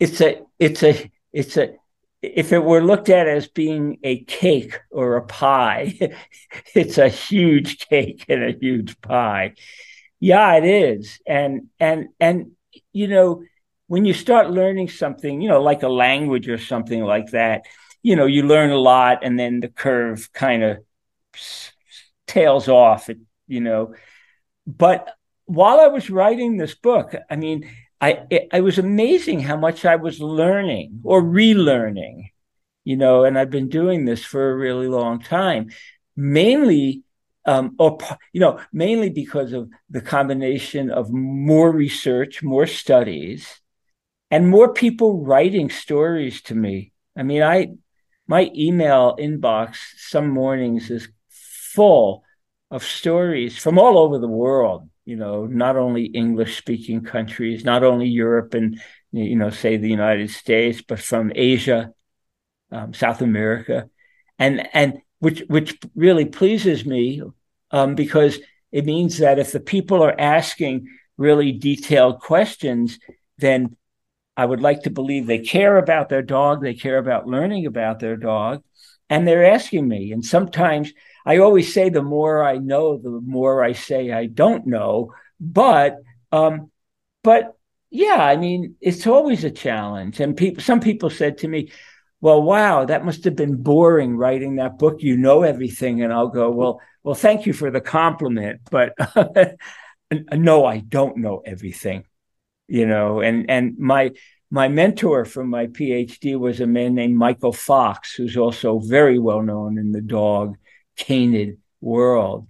[0.00, 1.74] It's a it's a it's a
[2.22, 5.98] if it were looked at as being a cake or a pie,
[6.74, 9.54] it's a huge cake and a huge pie.
[10.20, 11.20] Yeah, it is.
[11.26, 12.52] And and and
[12.92, 13.42] you know,
[13.88, 17.62] when you start learning something, you know, like a language or something like that,
[18.04, 20.78] you know, you learn a lot and then the curve kind of
[22.26, 23.94] tails off, it, you know.
[24.66, 25.10] But
[25.46, 27.68] while I was writing this book, I mean,
[28.00, 32.30] I it, it was amazing how much I was learning or relearning,
[32.84, 35.70] you know, and I've been doing this for a really long time,
[36.14, 37.04] mainly
[37.46, 37.98] um, or
[38.34, 43.60] you know, mainly because of the combination of more research, more studies,
[44.30, 46.92] and more people writing stories to me.
[47.16, 47.68] I mean, I
[48.26, 52.24] my email inbox some mornings is full
[52.70, 54.88] of stories from all over the world.
[55.04, 58.80] You know, not only English speaking countries, not only Europe and
[59.12, 61.92] you know, say the United States, but from Asia,
[62.72, 63.88] um, South America,
[64.38, 67.22] and and which which really pleases me
[67.70, 68.38] um, because
[68.72, 72.98] it means that if the people are asking really detailed questions,
[73.38, 73.76] then
[74.36, 78.00] I would like to believe they care about their dog, they care about learning about
[78.00, 78.62] their dog,
[79.08, 80.12] and they're asking me.
[80.12, 80.92] And sometimes
[81.24, 85.12] I always say the more I know, the more I say I don't know.
[85.40, 85.96] But
[86.32, 86.70] um,
[87.22, 87.56] but
[87.90, 90.20] yeah, I mean, it's always a challenge.
[90.20, 91.70] And people, some people said to me,
[92.20, 95.02] "Well, wow, that must have been boring writing that book.
[95.02, 98.94] You know everything." And I'll go, "Well, well, thank you for the compliment, but
[100.32, 102.04] no, I don't know everything."
[102.66, 104.12] You know, and and my
[104.50, 109.42] my mentor from my PhD was a man named Michael Fox, who's also very well
[109.42, 110.56] known in the dog
[110.96, 112.46] canid world.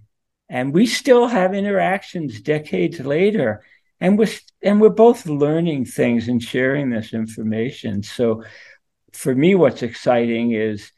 [0.47, 3.63] And we still have interactions decades later.
[3.99, 4.29] And we're
[4.61, 8.03] and we're both learning things and sharing this information.
[8.03, 8.43] So
[9.13, 10.91] for me, what's exciting is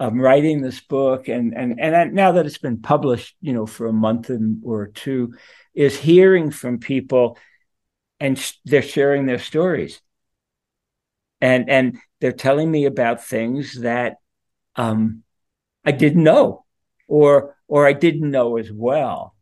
[0.00, 3.86] I'm writing this book and and and now that it's been published, you know, for
[3.86, 5.34] a month and, or two,
[5.74, 7.38] is hearing from people
[8.22, 10.00] and sh- they're sharing their stories.
[11.40, 14.18] And and they're telling me about things that
[14.76, 15.24] um,
[15.84, 16.64] I didn't know
[17.08, 19.34] or or I didn't know as well.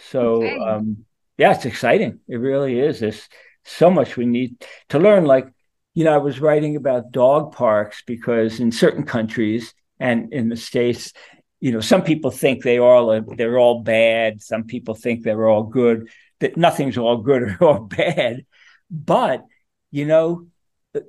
[0.00, 0.58] So okay.
[0.58, 1.04] um,
[1.38, 2.18] yeah, it's exciting.
[2.26, 2.98] It really is.
[2.98, 3.28] There's
[3.64, 5.24] so much we need to learn.
[5.24, 5.46] Like
[5.94, 10.56] you know, I was writing about dog parks because in certain countries and in the
[10.56, 11.12] states,
[11.60, 14.42] you know, some people think they all they're all bad.
[14.42, 16.08] Some people think they're all good.
[16.40, 18.46] That nothing's all good or bad.
[18.90, 19.44] But
[19.90, 20.46] you know,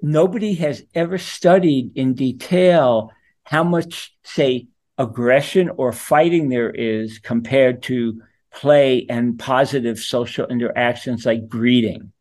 [0.02, 3.12] nobody has ever studied in detail
[3.44, 8.22] how much, say, aggression or fighting there is compared to
[8.54, 12.12] play and positive social interactions like greeting.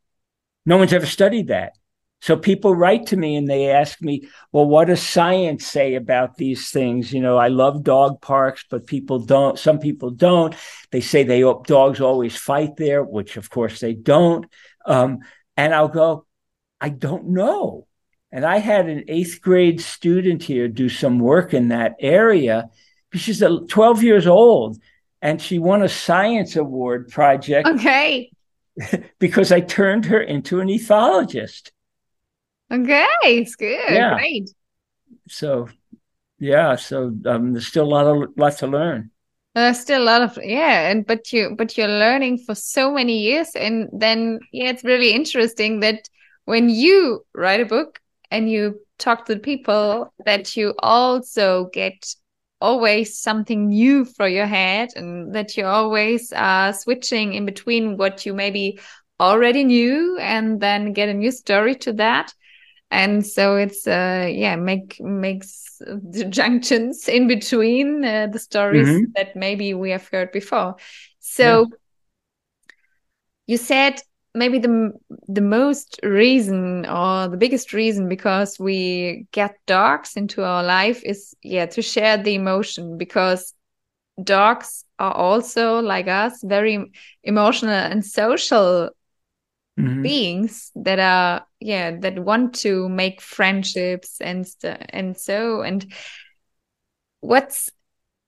[0.65, 1.73] No one's ever studied that.
[2.21, 6.37] So people write to me and they ask me, well, what does science say about
[6.37, 7.13] these things?
[7.13, 10.55] You know, I love dog parks, but people don't, some people don't.
[10.91, 14.47] They say they dogs always fight there, which of course they don't.
[14.85, 15.21] Um,
[15.57, 16.27] and I'll go,
[16.81, 17.87] I don't know.
[18.33, 22.69] And I had an eighth grade student here do some work in that area.
[23.15, 24.79] She's 12 years old
[25.23, 27.69] and she won a science award project.
[27.69, 28.31] Okay.
[29.19, 31.71] because I turned her into an ethologist.
[32.71, 33.91] Okay, it's good.
[33.91, 34.15] Yeah.
[34.15, 34.51] Great.
[35.29, 35.69] So,
[36.39, 39.11] yeah, so um, there's still a lot of lot to learn.
[39.55, 43.19] There's still a lot of yeah, and but you but you're learning for so many
[43.19, 46.09] years, and then yeah, it's really interesting that
[46.45, 48.01] when you write a book
[48.31, 52.15] and you talk to the people that you also get
[52.61, 58.27] always something new for your head and that you always are switching in between what
[58.27, 58.79] you maybe
[59.21, 62.33] already knew and then get a new story to that
[62.91, 68.97] and so it's uh yeah make makes the junctions in between uh, the stories mm
[68.97, 69.13] -hmm.
[69.15, 70.75] that maybe we have heard before
[71.19, 71.67] so yeah.
[73.47, 73.95] you said
[74.35, 74.93] maybe the
[75.29, 81.35] the most reason or the biggest reason because we get dogs into our life is
[81.43, 83.55] yeah to share the emotion because
[84.23, 86.91] dogs are also like us very
[87.23, 88.91] emotional and social
[89.79, 90.03] mm -hmm.
[90.03, 94.47] beings that are yeah that want to make friendships and
[94.93, 95.87] and so and
[97.21, 97.71] what's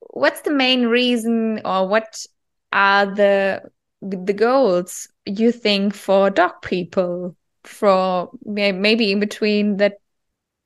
[0.01, 2.27] what's the main reason or what
[2.73, 3.63] are the
[4.03, 7.37] the goals you think for dog people?
[7.65, 9.99] For maybe in between that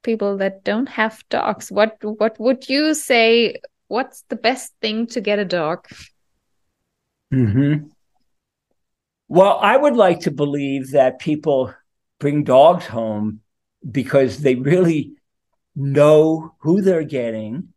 [0.05, 3.57] people that don't have dogs what what would you say
[3.88, 5.87] what's the best thing to get a dog?
[7.33, 7.88] Hmm
[9.29, 11.73] well i would like to believe that people
[12.19, 13.41] bring dogs home
[13.91, 15.13] because they really
[15.77, 17.69] know who they're getting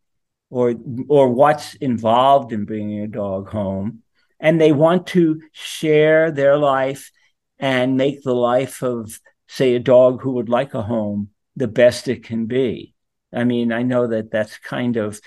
[0.50, 0.74] or
[1.08, 4.02] or what's involved in bringing a dog home
[4.40, 7.10] and they want to share their life
[7.58, 12.06] and make the life of, say, a dog who would like a home the best
[12.06, 12.94] it can be.
[13.32, 15.20] I mean, I know that that's kind of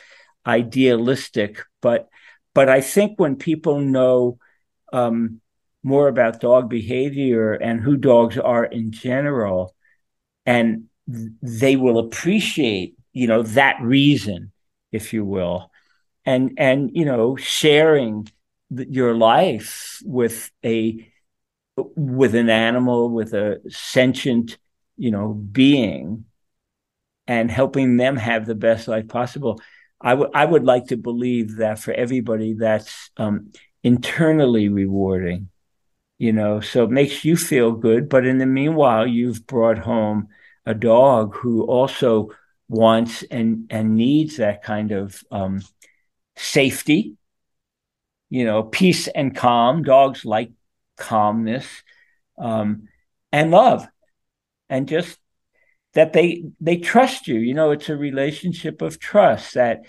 [0.46, 2.08] idealistic, but
[2.54, 4.38] but I think when people know
[4.92, 5.42] um,
[5.84, 9.76] more about dog behavior and who dogs are in general,
[10.46, 14.52] and they will appreciate, you know, that reason,
[14.91, 15.72] if you will,
[16.26, 18.28] and and you know, sharing
[18.70, 21.08] your life with a
[21.96, 24.58] with an animal with a sentient
[24.98, 26.25] you know being
[27.27, 29.62] and helping them have the best life possible.
[30.00, 33.52] I would i would like to believe that for everybody that's um,
[33.84, 35.50] internally rewarding
[36.22, 40.28] you know so it makes you feel good but in the meanwhile you've brought home
[40.65, 42.30] a dog who also
[42.69, 45.62] wants and and needs that kind of um,
[46.36, 47.15] safety
[48.32, 49.84] you know, peace and calm.
[49.84, 50.52] Dogs like
[50.98, 51.67] calmness
[52.40, 52.88] um,
[53.32, 53.88] and love.
[54.69, 55.19] and just
[55.94, 59.82] that they they trust you you know it's a relationship of trust that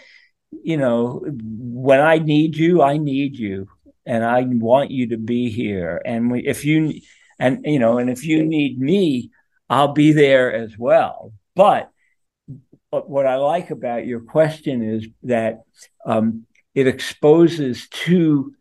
[0.51, 3.69] you know when i need you i need you
[4.07, 6.93] and i want you to be here and if you
[7.39, 9.31] and you know and if you need me
[9.69, 11.91] i'll be there as well but
[12.91, 15.63] what i like about your question is that
[16.05, 18.55] um, it exposes two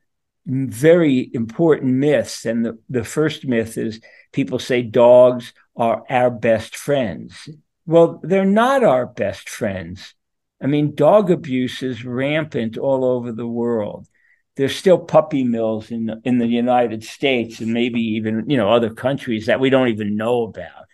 [0.46, 6.76] very important myths and the, the first myth is people say dogs are our best
[6.76, 7.50] friends.
[7.86, 10.14] Well, they're not our best friends.
[10.62, 14.08] I mean, dog abuse is rampant all over the world.
[14.56, 18.94] There's still puppy mills in in the United States and maybe even you know other
[18.94, 20.86] countries that we don't even know about.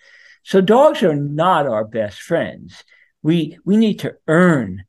[0.44, 2.84] So dogs are not our best friends.
[3.24, 4.86] We we need to earn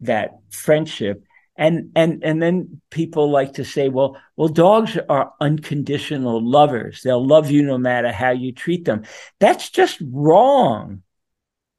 [0.00, 1.24] that friendship
[1.56, 7.24] and and and then people like to say well well dogs are unconditional lovers they'll
[7.24, 9.04] love you no matter how you treat them
[9.38, 11.02] that's just wrong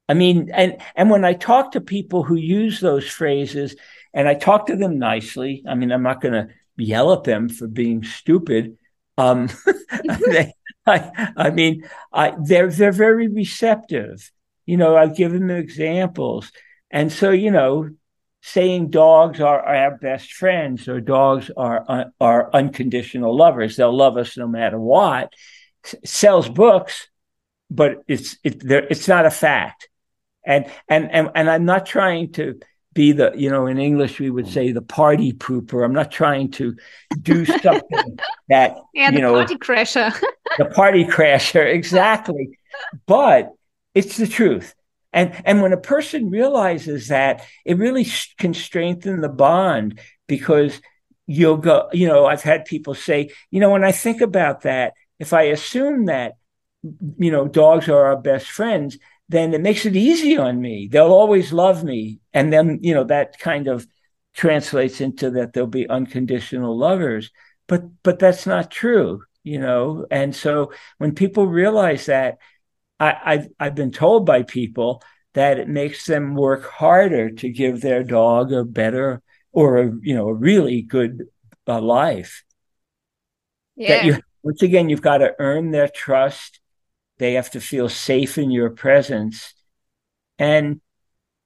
[0.08, 3.76] i mean and and when i talk to people who use those phrases
[4.14, 7.48] and i talk to them nicely i mean i'm not going to yell at them
[7.48, 8.76] for being stupid
[9.18, 9.48] um
[10.26, 10.52] they,
[10.86, 14.30] I, I mean I, they're they're very receptive
[14.66, 16.52] you know i've given them examples
[16.90, 17.90] and so you know
[18.46, 23.74] saying dogs are, our best friends or dogs are uh, are unconditional lovers.
[23.74, 25.32] They'll love us no matter what.
[25.84, 27.08] S- sells books,
[27.70, 29.88] but it's it, it's not a fact.
[30.44, 32.60] And and and and I'm not trying to
[32.96, 35.84] be the you know in English we would say the party pooper.
[35.84, 36.76] I'm not trying to
[37.22, 38.18] do something
[38.48, 40.20] that yeah, you know the party crasher.
[40.58, 42.58] the party crasher exactly.
[43.06, 43.52] But
[43.94, 44.74] it's the truth
[45.16, 50.78] and, and when a person realizes that, it really can strengthen the bond because
[51.26, 54.92] you'll go, you know, I've had people say, you know, when I think about that,
[55.18, 56.34] if I assume that,
[56.82, 60.88] you know, dogs are our best friends, then it makes it easy on me.
[60.90, 62.20] They'll always love me.
[62.32, 63.86] And then, you know, that kind of
[64.34, 67.30] translates into that they'll be unconditional lovers.
[67.66, 70.06] But but that's not true, you know.
[70.10, 72.38] And so when people realize that,
[73.00, 75.02] I, I've I've been told by people
[75.34, 79.22] that it makes them work harder to give their dog a better
[79.52, 81.24] or a you know a really good
[81.66, 82.44] uh, life.
[83.74, 83.88] Yeah.
[83.88, 86.60] That you once again you've got to earn their trust.
[87.18, 89.54] They have to feel safe in your presence,
[90.38, 90.80] and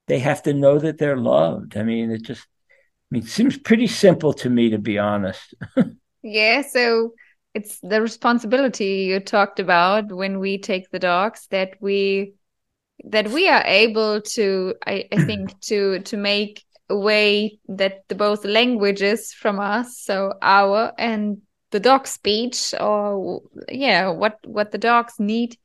[0.07, 1.77] they have to know that they're loved.
[1.77, 5.55] I mean, it just I mean, it seems pretty simple to me, to be honest.
[6.23, 6.62] yeah.
[6.62, 7.14] So
[7.55, 12.35] it's the responsibility you talked about when we take the dogs that we
[13.05, 18.14] that we are able to I, I think to to make a way that the
[18.14, 21.39] both languages from us so our and
[21.71, 25.57] the dog speech or yeah what what the dogs need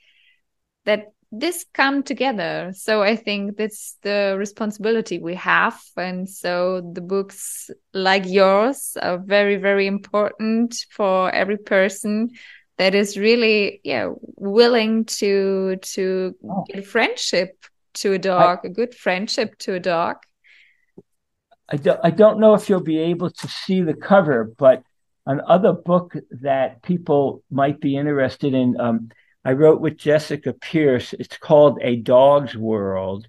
[0.85, 2.71] that this come together.
[2.75, 5.79] So i think that's the responsibility we have.
[5.97, 12.31] And so the books like yours are very very important for every person
[12.77, 16.65] that is really yeah willing to to oh.
[16.71, 20.17] give friendship to a dog I, a good friendship to a dog.
[21.67, 24.83] I don't, I don't know if you'll be able to see the cover but
[25.25, 29.09] another book that people might be interested in um,
[29.43, 31.13] I wrote with Jessica Pierce.
[31.13, 33.27] It's called A Dog's World.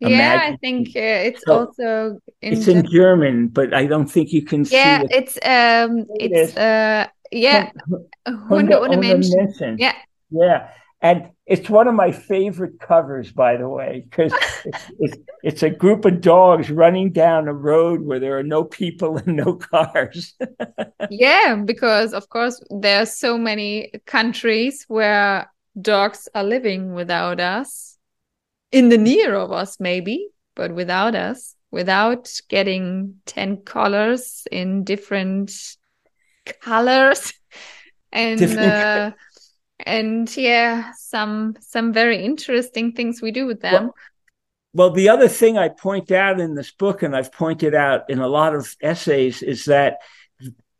[0.00, 4.32] Yeah, I think uh, it's so also in it's in German, but I don't think
[4.32, 5.06] you can yeah, see.
[5.10, 7.70] Yeah, it's um, it's uh, yeah,
[8.26, 9.76] Hunde ohne Menschen.
[9.78, 9.94] Yeah,
[10.30, 10.68] yeah,
[11.00, 14.32] and it's one of my favorite covers, by the way, because
[14.64, 18.64] it's, it's, it's, a group of dogs running down a road where there are no
[18.64, 20.34] people and no cars.
[21.10, 27.96] yeah, because of course there are so many countries where dogs are living without us,
[28.72, 35.52] in the near of us, maybe, but without us, without getting 10 collars in different
[36.60, 37.32] colors.
[38.12, 39.10] And uh,
[39.80, 43.84] and yeah some some very interesting things we do with them.
[43.84, 43.94] Well,
[44.74, 48.18] well, the other thing i point out in this book and i've pointed out in
[48.18, 49.98] a lot of essays is that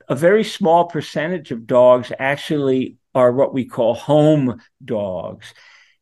[0.09, 5.55] a very small percentage of dogs actually are what we call home dogs.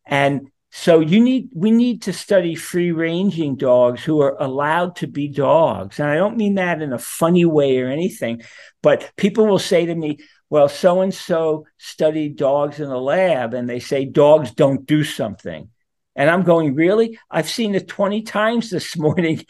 [0.05, 5.07] And so you need we need to study free ranging dogs who are allowed to
[5.07, 6.01] be dogs.
[6.01, 8.43] And i don't mean that in a funny way or anything
[8.83, 10.19] but people will say to me
[10.51, 15.05] well, so and so studied dogs in a lab and they say dogs don't do
[15.05, 15.69] something.
[16.17, 17.19] And I'm going, really?
[17.31, 19.45] I've seen it 20 times this morning.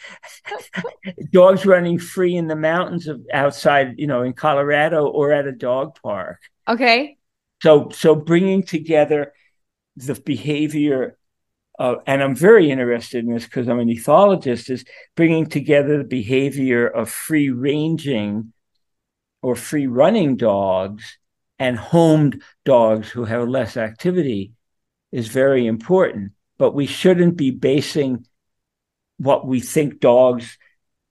[1.31, 5.53] dogs running free in the mountains of outside, you know, in Colorado or at a
[5.53, 6.41] dog park.
[6.67, 7.19] Okay.
[7.63, 9.35] So, so bringing together
[9.97, 11.19] the behavior
[11.79, 14.85] uh, and I'm very interested in this because I'm an ethologist, is
[15.17, 18.53] bringing together the behavior of free ranging
[19.45, 21.19] or free running dogs
[21.59, 24.53] and homed dogs who have less activity
[25.13, 26.33] is very important.
[26.57, 28.27] But we shouldn't be basing
[29.19, 30.57] what we think dogs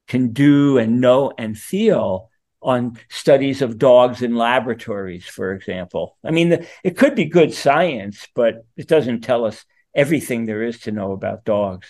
[0.08, 6.18] can do and know and feel on studies of dogs in laboratories, for example.
[6.24, 9.64] I mean, it could be good science, but it doesn't tell us
[9.94, 11.88] everything there is to know about dogs.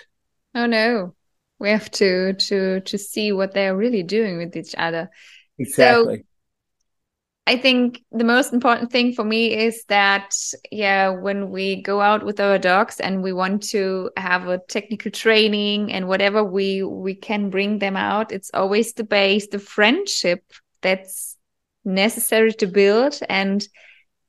[0.53, 1.15] Oh no.
[1.59, 5.09] We have to to to see what they're really doing with each other.
[5.57, 6.17] Exactly.
[6.17, 6.23] So,
[7.45, 10.33] I think the most important thing for me is that,
[10.71, 15.11] yeah, when we go out with our dogs and we want to have a technical
[15.11, 20.41] training and whatever we we can bring them out, it's always the base, the friendship
[20.81, 21.37] that's
[21.83, 23.67] necessary to build and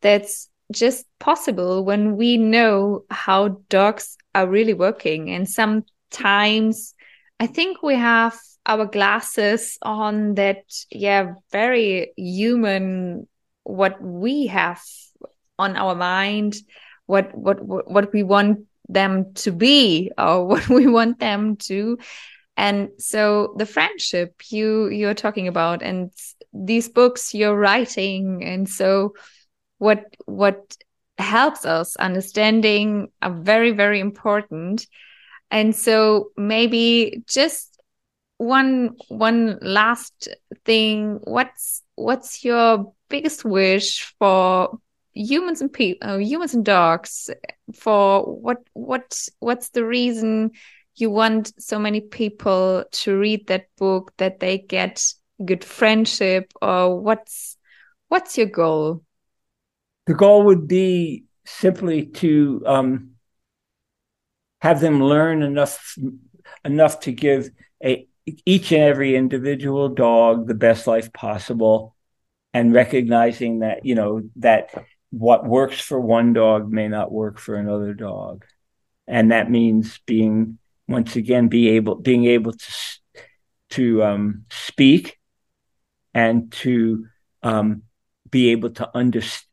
[0.00, 5.30] that's just possible when we know how dogs are really working.
[5.30, 6.94] And sometimes
[7.38, 8.36] I think we have
[8.66, 13.28] our glasses on that, yeah, very human,
[13.64, 14.82] what we have
[15.58, 16.56] on our mind,
[17.06, 21.98] what, what, what we want them to be or what we want them to.
[22.56, 26.10] And so the friendship you you're talking about and
[26.52, 29.14] these books you're writing and so
[29.78, 30.76] what what
[31.18, 34.86] helps us understanding are very very important.
[35.50, 37.73] And so maybe just
[38.38, 40.28] one one last
[40.64, 41.20] thing.
[41.24, 44.78] What's what's your biggest wish for
[45.12, 47.30] humans and people uh, humans and dogs?
[47.74, 50.52] For what what what's the reason
[50.96, 55.04] you want so many people to read that book that they get
[55.44, 57.56] good friendship or what's
[58.08, 59.02] what's your goal?
[60.06, 63.10] The goal would be simply to um,
[64.60, 65.96] have them learn enough
[66.64, 67.50] enough to give
[67.82, 68.06] a
[68.46, 71.94] each and every individual dog the best life possible
[72.52, 74.70] and recognizing that you know that
[75.10, 78.44] what works for one dog may not work for another dog.
[79.06, 80.58] And that means being
[80.88, 82.72] once again be able being able to
[83.70, 85.18] to um, speak
[86.12, 87.06] and to
[87.42, 87.82] um,
[88.30, 89.48] be able to understand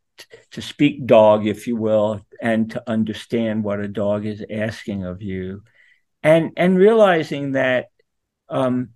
[0.52, 5.22] to speak dog, if you will, and to understand what a dog is asking of
[5.22, 5.62] you,
[6.22, 7.86] and and realizing that
[8.52, 8.90] um,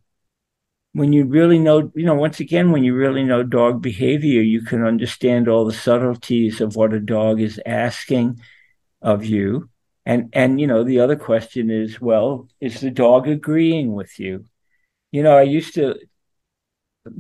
[0.93, 4.63] when you really know, you know, once again, when you really know dog behavior, you
[4.63, 8.41] can understand all the subtleties of what a dog is asking
[9.03, 9.69] of you.
[10.05, 14.45] And and you know, the other question is, well, is the dog agreeing with you?
[15.11, 15.97] You know, I used to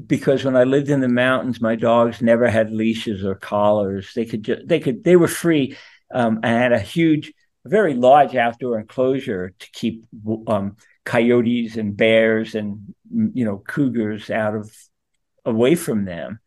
[0.06, 4.12] because when I lived in the mountains, my dogs never had leashes or collars.
[4.14, 5.76] They could just they could they were free.
[6.12, 7.32] Um, I had a huge,
[7.64, 10.06] very large outdoor enclosure to keep
[10.46, 10.76] um,
[11.06, 12.94] coyotes and bears and
[13.32, 14.70] you know cougars out of
[15.46, 16.40] away from them.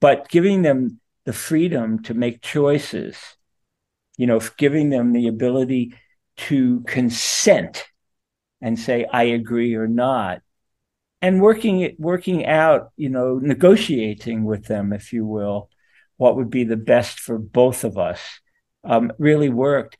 [0.00, 3.18] But giving them the freedom to make choices,
[4.16, 5.94] you know, giving them the ability
[6.36, 7.84] to consent
[8.60, 10.40] and say I agree or not
[11.22, 15.70] and working it working out you know negotiating with them if you will
[16.16, 18.20] what would be the best for both of us
[18.84, 19.98] um, really worked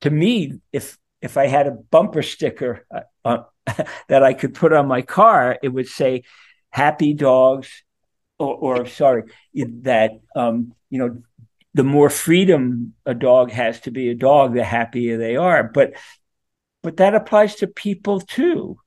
[0.00, 3.42] to me if if i had a bumper sticker uh, uh
[4.08, 6.22] that i could put on my car it would say
[6.70, 7.82] happy dogs
[8.38, 11.22] or, or sorry that um, you know
[11.74, 15.94] the more freedom a dog has to be a dog the happier they are but
[16.82, 18.78] but that applies to people too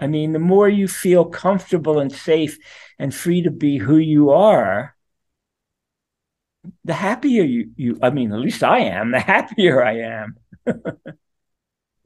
[0.00, 2.58] I mean, the more you feel comfortable and safe
[2.98, 4.96] and free to be who you are,
[6.84, 10.36] the happier you, you I mean, at least I am, the happier I am.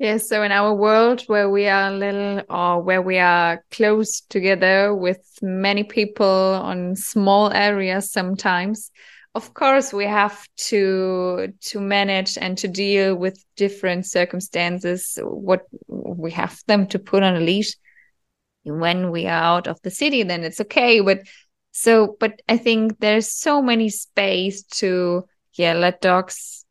[0.04, 0.28] yes.
[0.28, 4.94] So in our world where we are a little or where we are close together
[4.94, 8.90] with many people on small areas sometimes,
[9.34, 16.30] of course we have to to manage and to deal with different circumstances what we
[16.30, 17.74] have them to put on a leash
[18.64, 21.20] when we are out of the city then it's okay but
[21.72, 25.24] so but i think there's so many space to
[25.54, 26.64] yeah let dogs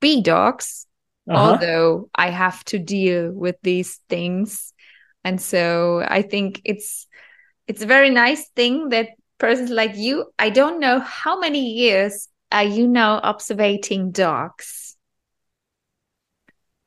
[0.00, 0.87] be dogs
[1.28, 1.52] uh-huh.
[1.52, 4.72] although i have to deal with these things
[5.24, 7.06] and so i think it's
[7.66, 9.08] it's a very nice thing that
[9.38, 14.96] persons like you i don't know how many years are you now observing dogs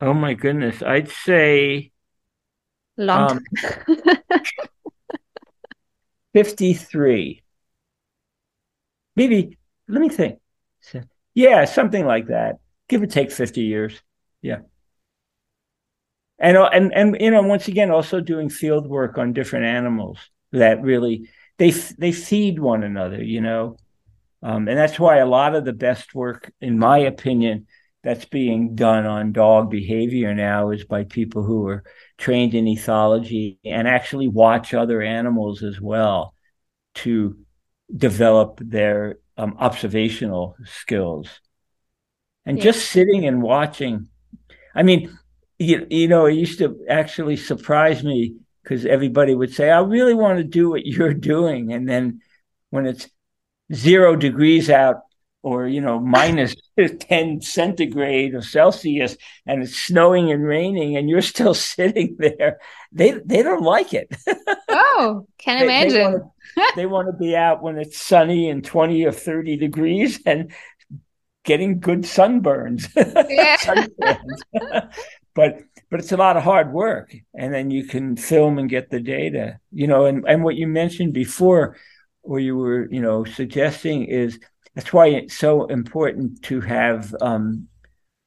[0.01, 1.91] oh my goodness i'd say
[2.97, 3.43] Long um,
[6.33, 7.43] 53.
[9.15, 10.39] Maybe, let me think.
[11.33, 12.59] Yeah, something like that.
[12.87, 14.01] Give or take 50 years.
[14.41, 14.59] Yeah.
[16.39, 20.17] And, uh, and, and, you know, once again, also doing field work on different animals
[20.51, 23.77] that really, they, they feed one another, you know?
[24.41, 27.67] Um, and that's why a lot of the best work, in my opinion,
[28.03, 31.83] that's being done on dog behavior now is by people who are
[32.17, 36.33] trained in ethology and actually watch other animals as well
[36.95, 37.37] to
[37.95, 41.27] develop their um, observational skills.
[42.43, 42.63] And yeah.
[42.63, 44.07] just sitting and watching,
[44.75, 45.17] I mean,
[45.59, 50.13] you, you know, it used to actually surprise me because everybody would say, I really
[50.13, 51.73] want to do what you're doing.
[51.73, 52.21] And then
[52.69, 53.09] when it's
[53.73, 55.01] zero degrees out
[55.43, 56.55] or you know minus
[56.99, 59.15] 10 centigrade or celsius
[59.45, 62.59] and it's snowing and raining and you're still sitting there
[62.91, 64.13] they they don't like it
[64.69, 66.21] oh can they, imagine
[66.75, 70.51] they want to be out when it's sunny and 20 or 30 degrees and
[71.43, 72.87] getting good sunburns.
[73.29, 74.17] Yeah.
[75.33, 78.89] but but it's a lot of hard work and then you can film and get
[78.89, 79.59] the data.
[79.71, 81.77] You know and and what you mentioned before
[82.21, 84.39] where you were you know suggesting is
[84.75, 87.67] that's why it's so important to have um,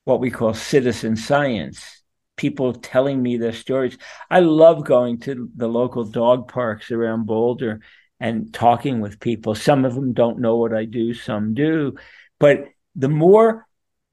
[0.04, 2.02] what we call citizen science
[2.36, 3.96] people telling me their stories.
[4.28, 7.80] I love going to the local dog parks around Boulder
[8.18, 9.54] and talking with people.
[9.54, 11.94] Some of them don't know what i do some do
[12.38, 13.66] but the more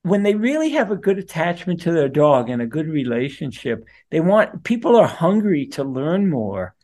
[0.04, 4.20] when they really have a good attachment to their dog and a good relationship they
[4.20, 6.76] want people are hungry to learn more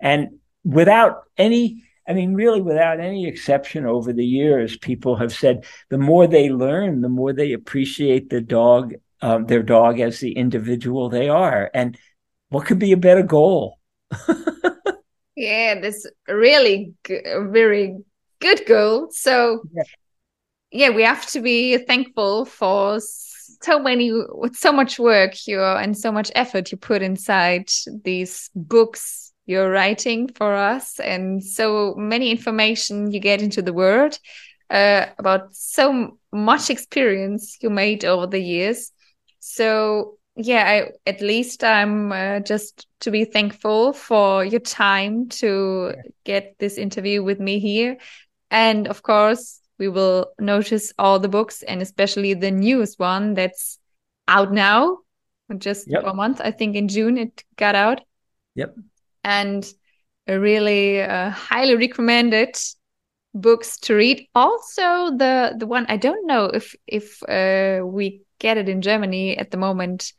[0.00, 5.64] and without any I mean, really, without any exception over the years, people have said
[5.88, 10.32] the more they learn, the more they appreciate the dog, um, their dog as the
[10.32, 11.70] individual they are.
[11.74, 11.98] And
[12.50, 13.80] what could be a better goal?
[15.36, 17.96] yeah, that's really g- very
[18.40, 19.08] good goal.
[19.10, 19.82] So, yeah.
[20.70, 25.96] Yeah, we have to be thankful for so many, with so much work you and
[25.96, 27.70] so much effort you put inside
[28.04, 34.18] these books you're writing for us and so many information you get into the world
[34.70, 38.90] uh, about so much experience you made over the years.
[39.38, 45.94] So yeah, I, at least I'm uh, just to be thankful for your time to
[46.24, 47.96] get this interview with me here.
[48.50, 53.78] And of course, we will notice all the books and especially the newest one that's
[54.28, 54.98] out now,
[55.58, 56.02] just yep.
[56.02, 56.40] for a month.
[56.42, 58.00] I think in June it got out.
[58.54, 58.74] Yep
[59.26, 59.66] and
[60.28, 62.56] really uh, highly recommended
[63.34, 64.26] books to read.
[64.34, 69.36] Also, the the one I don't know if if uh, we get it in Germany
[69.36, 70.12] at the moment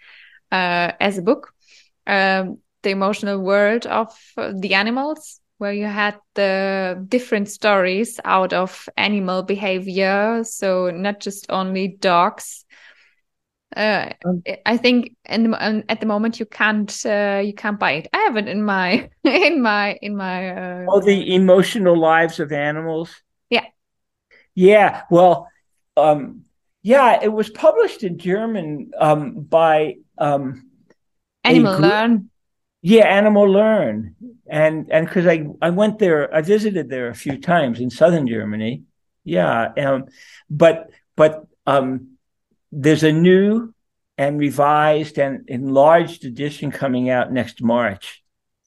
[0.52, 1.54] uh, as a book,
[2.06, 8.88] um, the emotional world of the animals, where you had the different stories out of
[8.98, 10.44] animal behavior.
[10.44, 12.66] So not just only dogs,
[13.76, 17.80] uh, um, I think in the, um, at the moment you can't uh, you can't
[17.80, 18.08] buy it.
[18.14, 20.50] I have it in my in my in my.
[20.50, 23.14] Uh, oh, the emotional lives of animals.
[23.50, 23.66] Yeah.
[24.56, 25.04] Yeah.
[25.12, 25.48] Well,
[25.98, 26.46] um,
[26.82, 30.70] yeah, it was published in German um, by um,
[31.44, 32.30] Animal Learn.
[32.82, 34.16] Yeah, Animal Learn,
[34.48, 38.28] and and because I I went there, I visited there a few times in southern
[38.28, 38.84] Germany.
[39.24, 40.06] Yeah, um,
[40.50, 42.18] but but um
[42.72, 43.74] there's a new
[44.18, 48.24] and revised and enlarged edition coming out next March.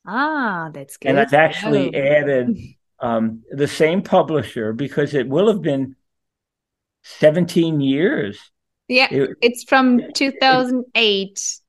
[0.06, 1.10] Ah, that's good.
[1.10, 1.98] And I've actually oh.
[1.98, 2.58] added
[3.00, 5.96] um, the same publisher because it will have been
[7.02, 8.38] 17 years.
[8.88, 11.60] Yeah, it, it's from 2008.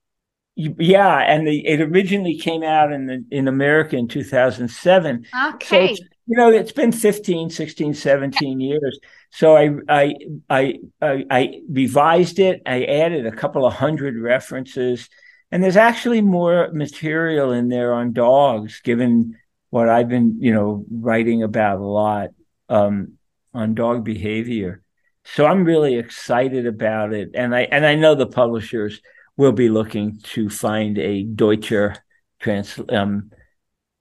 [0.56, 5.26] Yeah, and the, it originally came out in the, in America in 2007.
[5.54, 5.96] Okay.
[5.96, 9.00] So you know, it's been 15, 16, 17 years.
[9.32, 10.16] So I, I,
[10.50, 12.62] I, I, I revised it.
[12.66, 15.10] I added a couple of hundred references,
[15.52, 19.38] and there's actually more material in there on dogs, given
[19.72, 22.30] what I've been, you know, writing about a lot
[22.70, 23.14] um,
[23.54, 24.84] on dog behavior.
[25.26, 29.02] So I'm really excited about it, and I and I know the publishers
[29.38, 31.96] will be looking to find a Deutscher
[32.40, 33.32] trans um,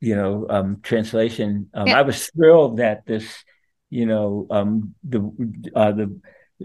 [0.01, 1.68] you know um, translation.
[1.74, 1.99] Um, yeah.
[1.99, 3.45] I was thrilled that this,
[3.91, 5.20] you know, um, the
[5.74, 6.20] uh, the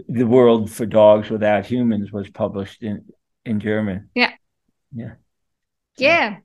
[0.08, 3.04] the world for dogs without humans was published in
[3.44, 4.10] in German.
[4.14, 4.32] Yeah.
[4.94, 5.14] Yeah.
[5.98, 6.36] Yeah.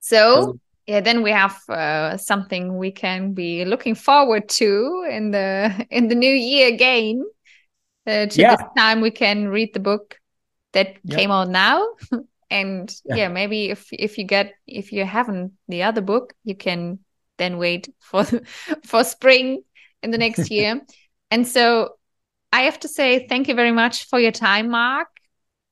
[0.00, 5.30] So, so yeah, then we have uh, something we can be looking forward to in
[5.32, 7.24] the in the new year again.
[8.06, 8.54] Uh, to yeah.
[8.54, 10.16] this time, we can read the book
[10.76, 11.18] that yep.
[11.18, 11.88] came out now.
[12.50, 13.16] and yeah.
[13.16, 13.28] yeah.
[13.28, 17.00] maybe if if you get if you haven't the other book you can
[17.38, 18.24] then wait for
[18.84, 19.64] for spring
[20.04, 20.80] in the next year
[21.32, 21.96] and so
[22.52, 25.08] I have to say thank you very much for your time, Marc.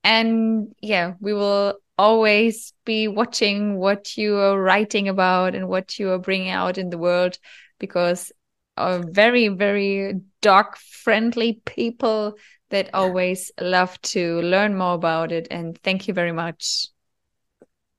[0.02, 6.10] And yeah, we will always be watching what you are writing about and what you
[6.10, 7.38] are bringing out in the world
[7.78, 8.32] because
[8.76, 12.36] are very, very dog friendly people
[12.74, 15.46] that always love to learn more about it.
[15.50, 16.88] And thank you very much.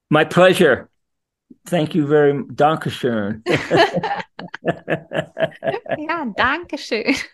[0.09, 0.89] My pleasure.
[1.65, 2.47] Thank you very much.
[2.55, 3.41] Dankeschön.
[5.97, 7.15] ja, Dankeschön.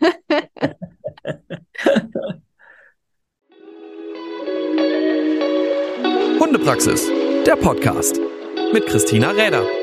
[6.40, 7.06] Hundepraxis,
[7.46, 8.20] der Podcast
[8.72, 9.81] mit Christina Räder.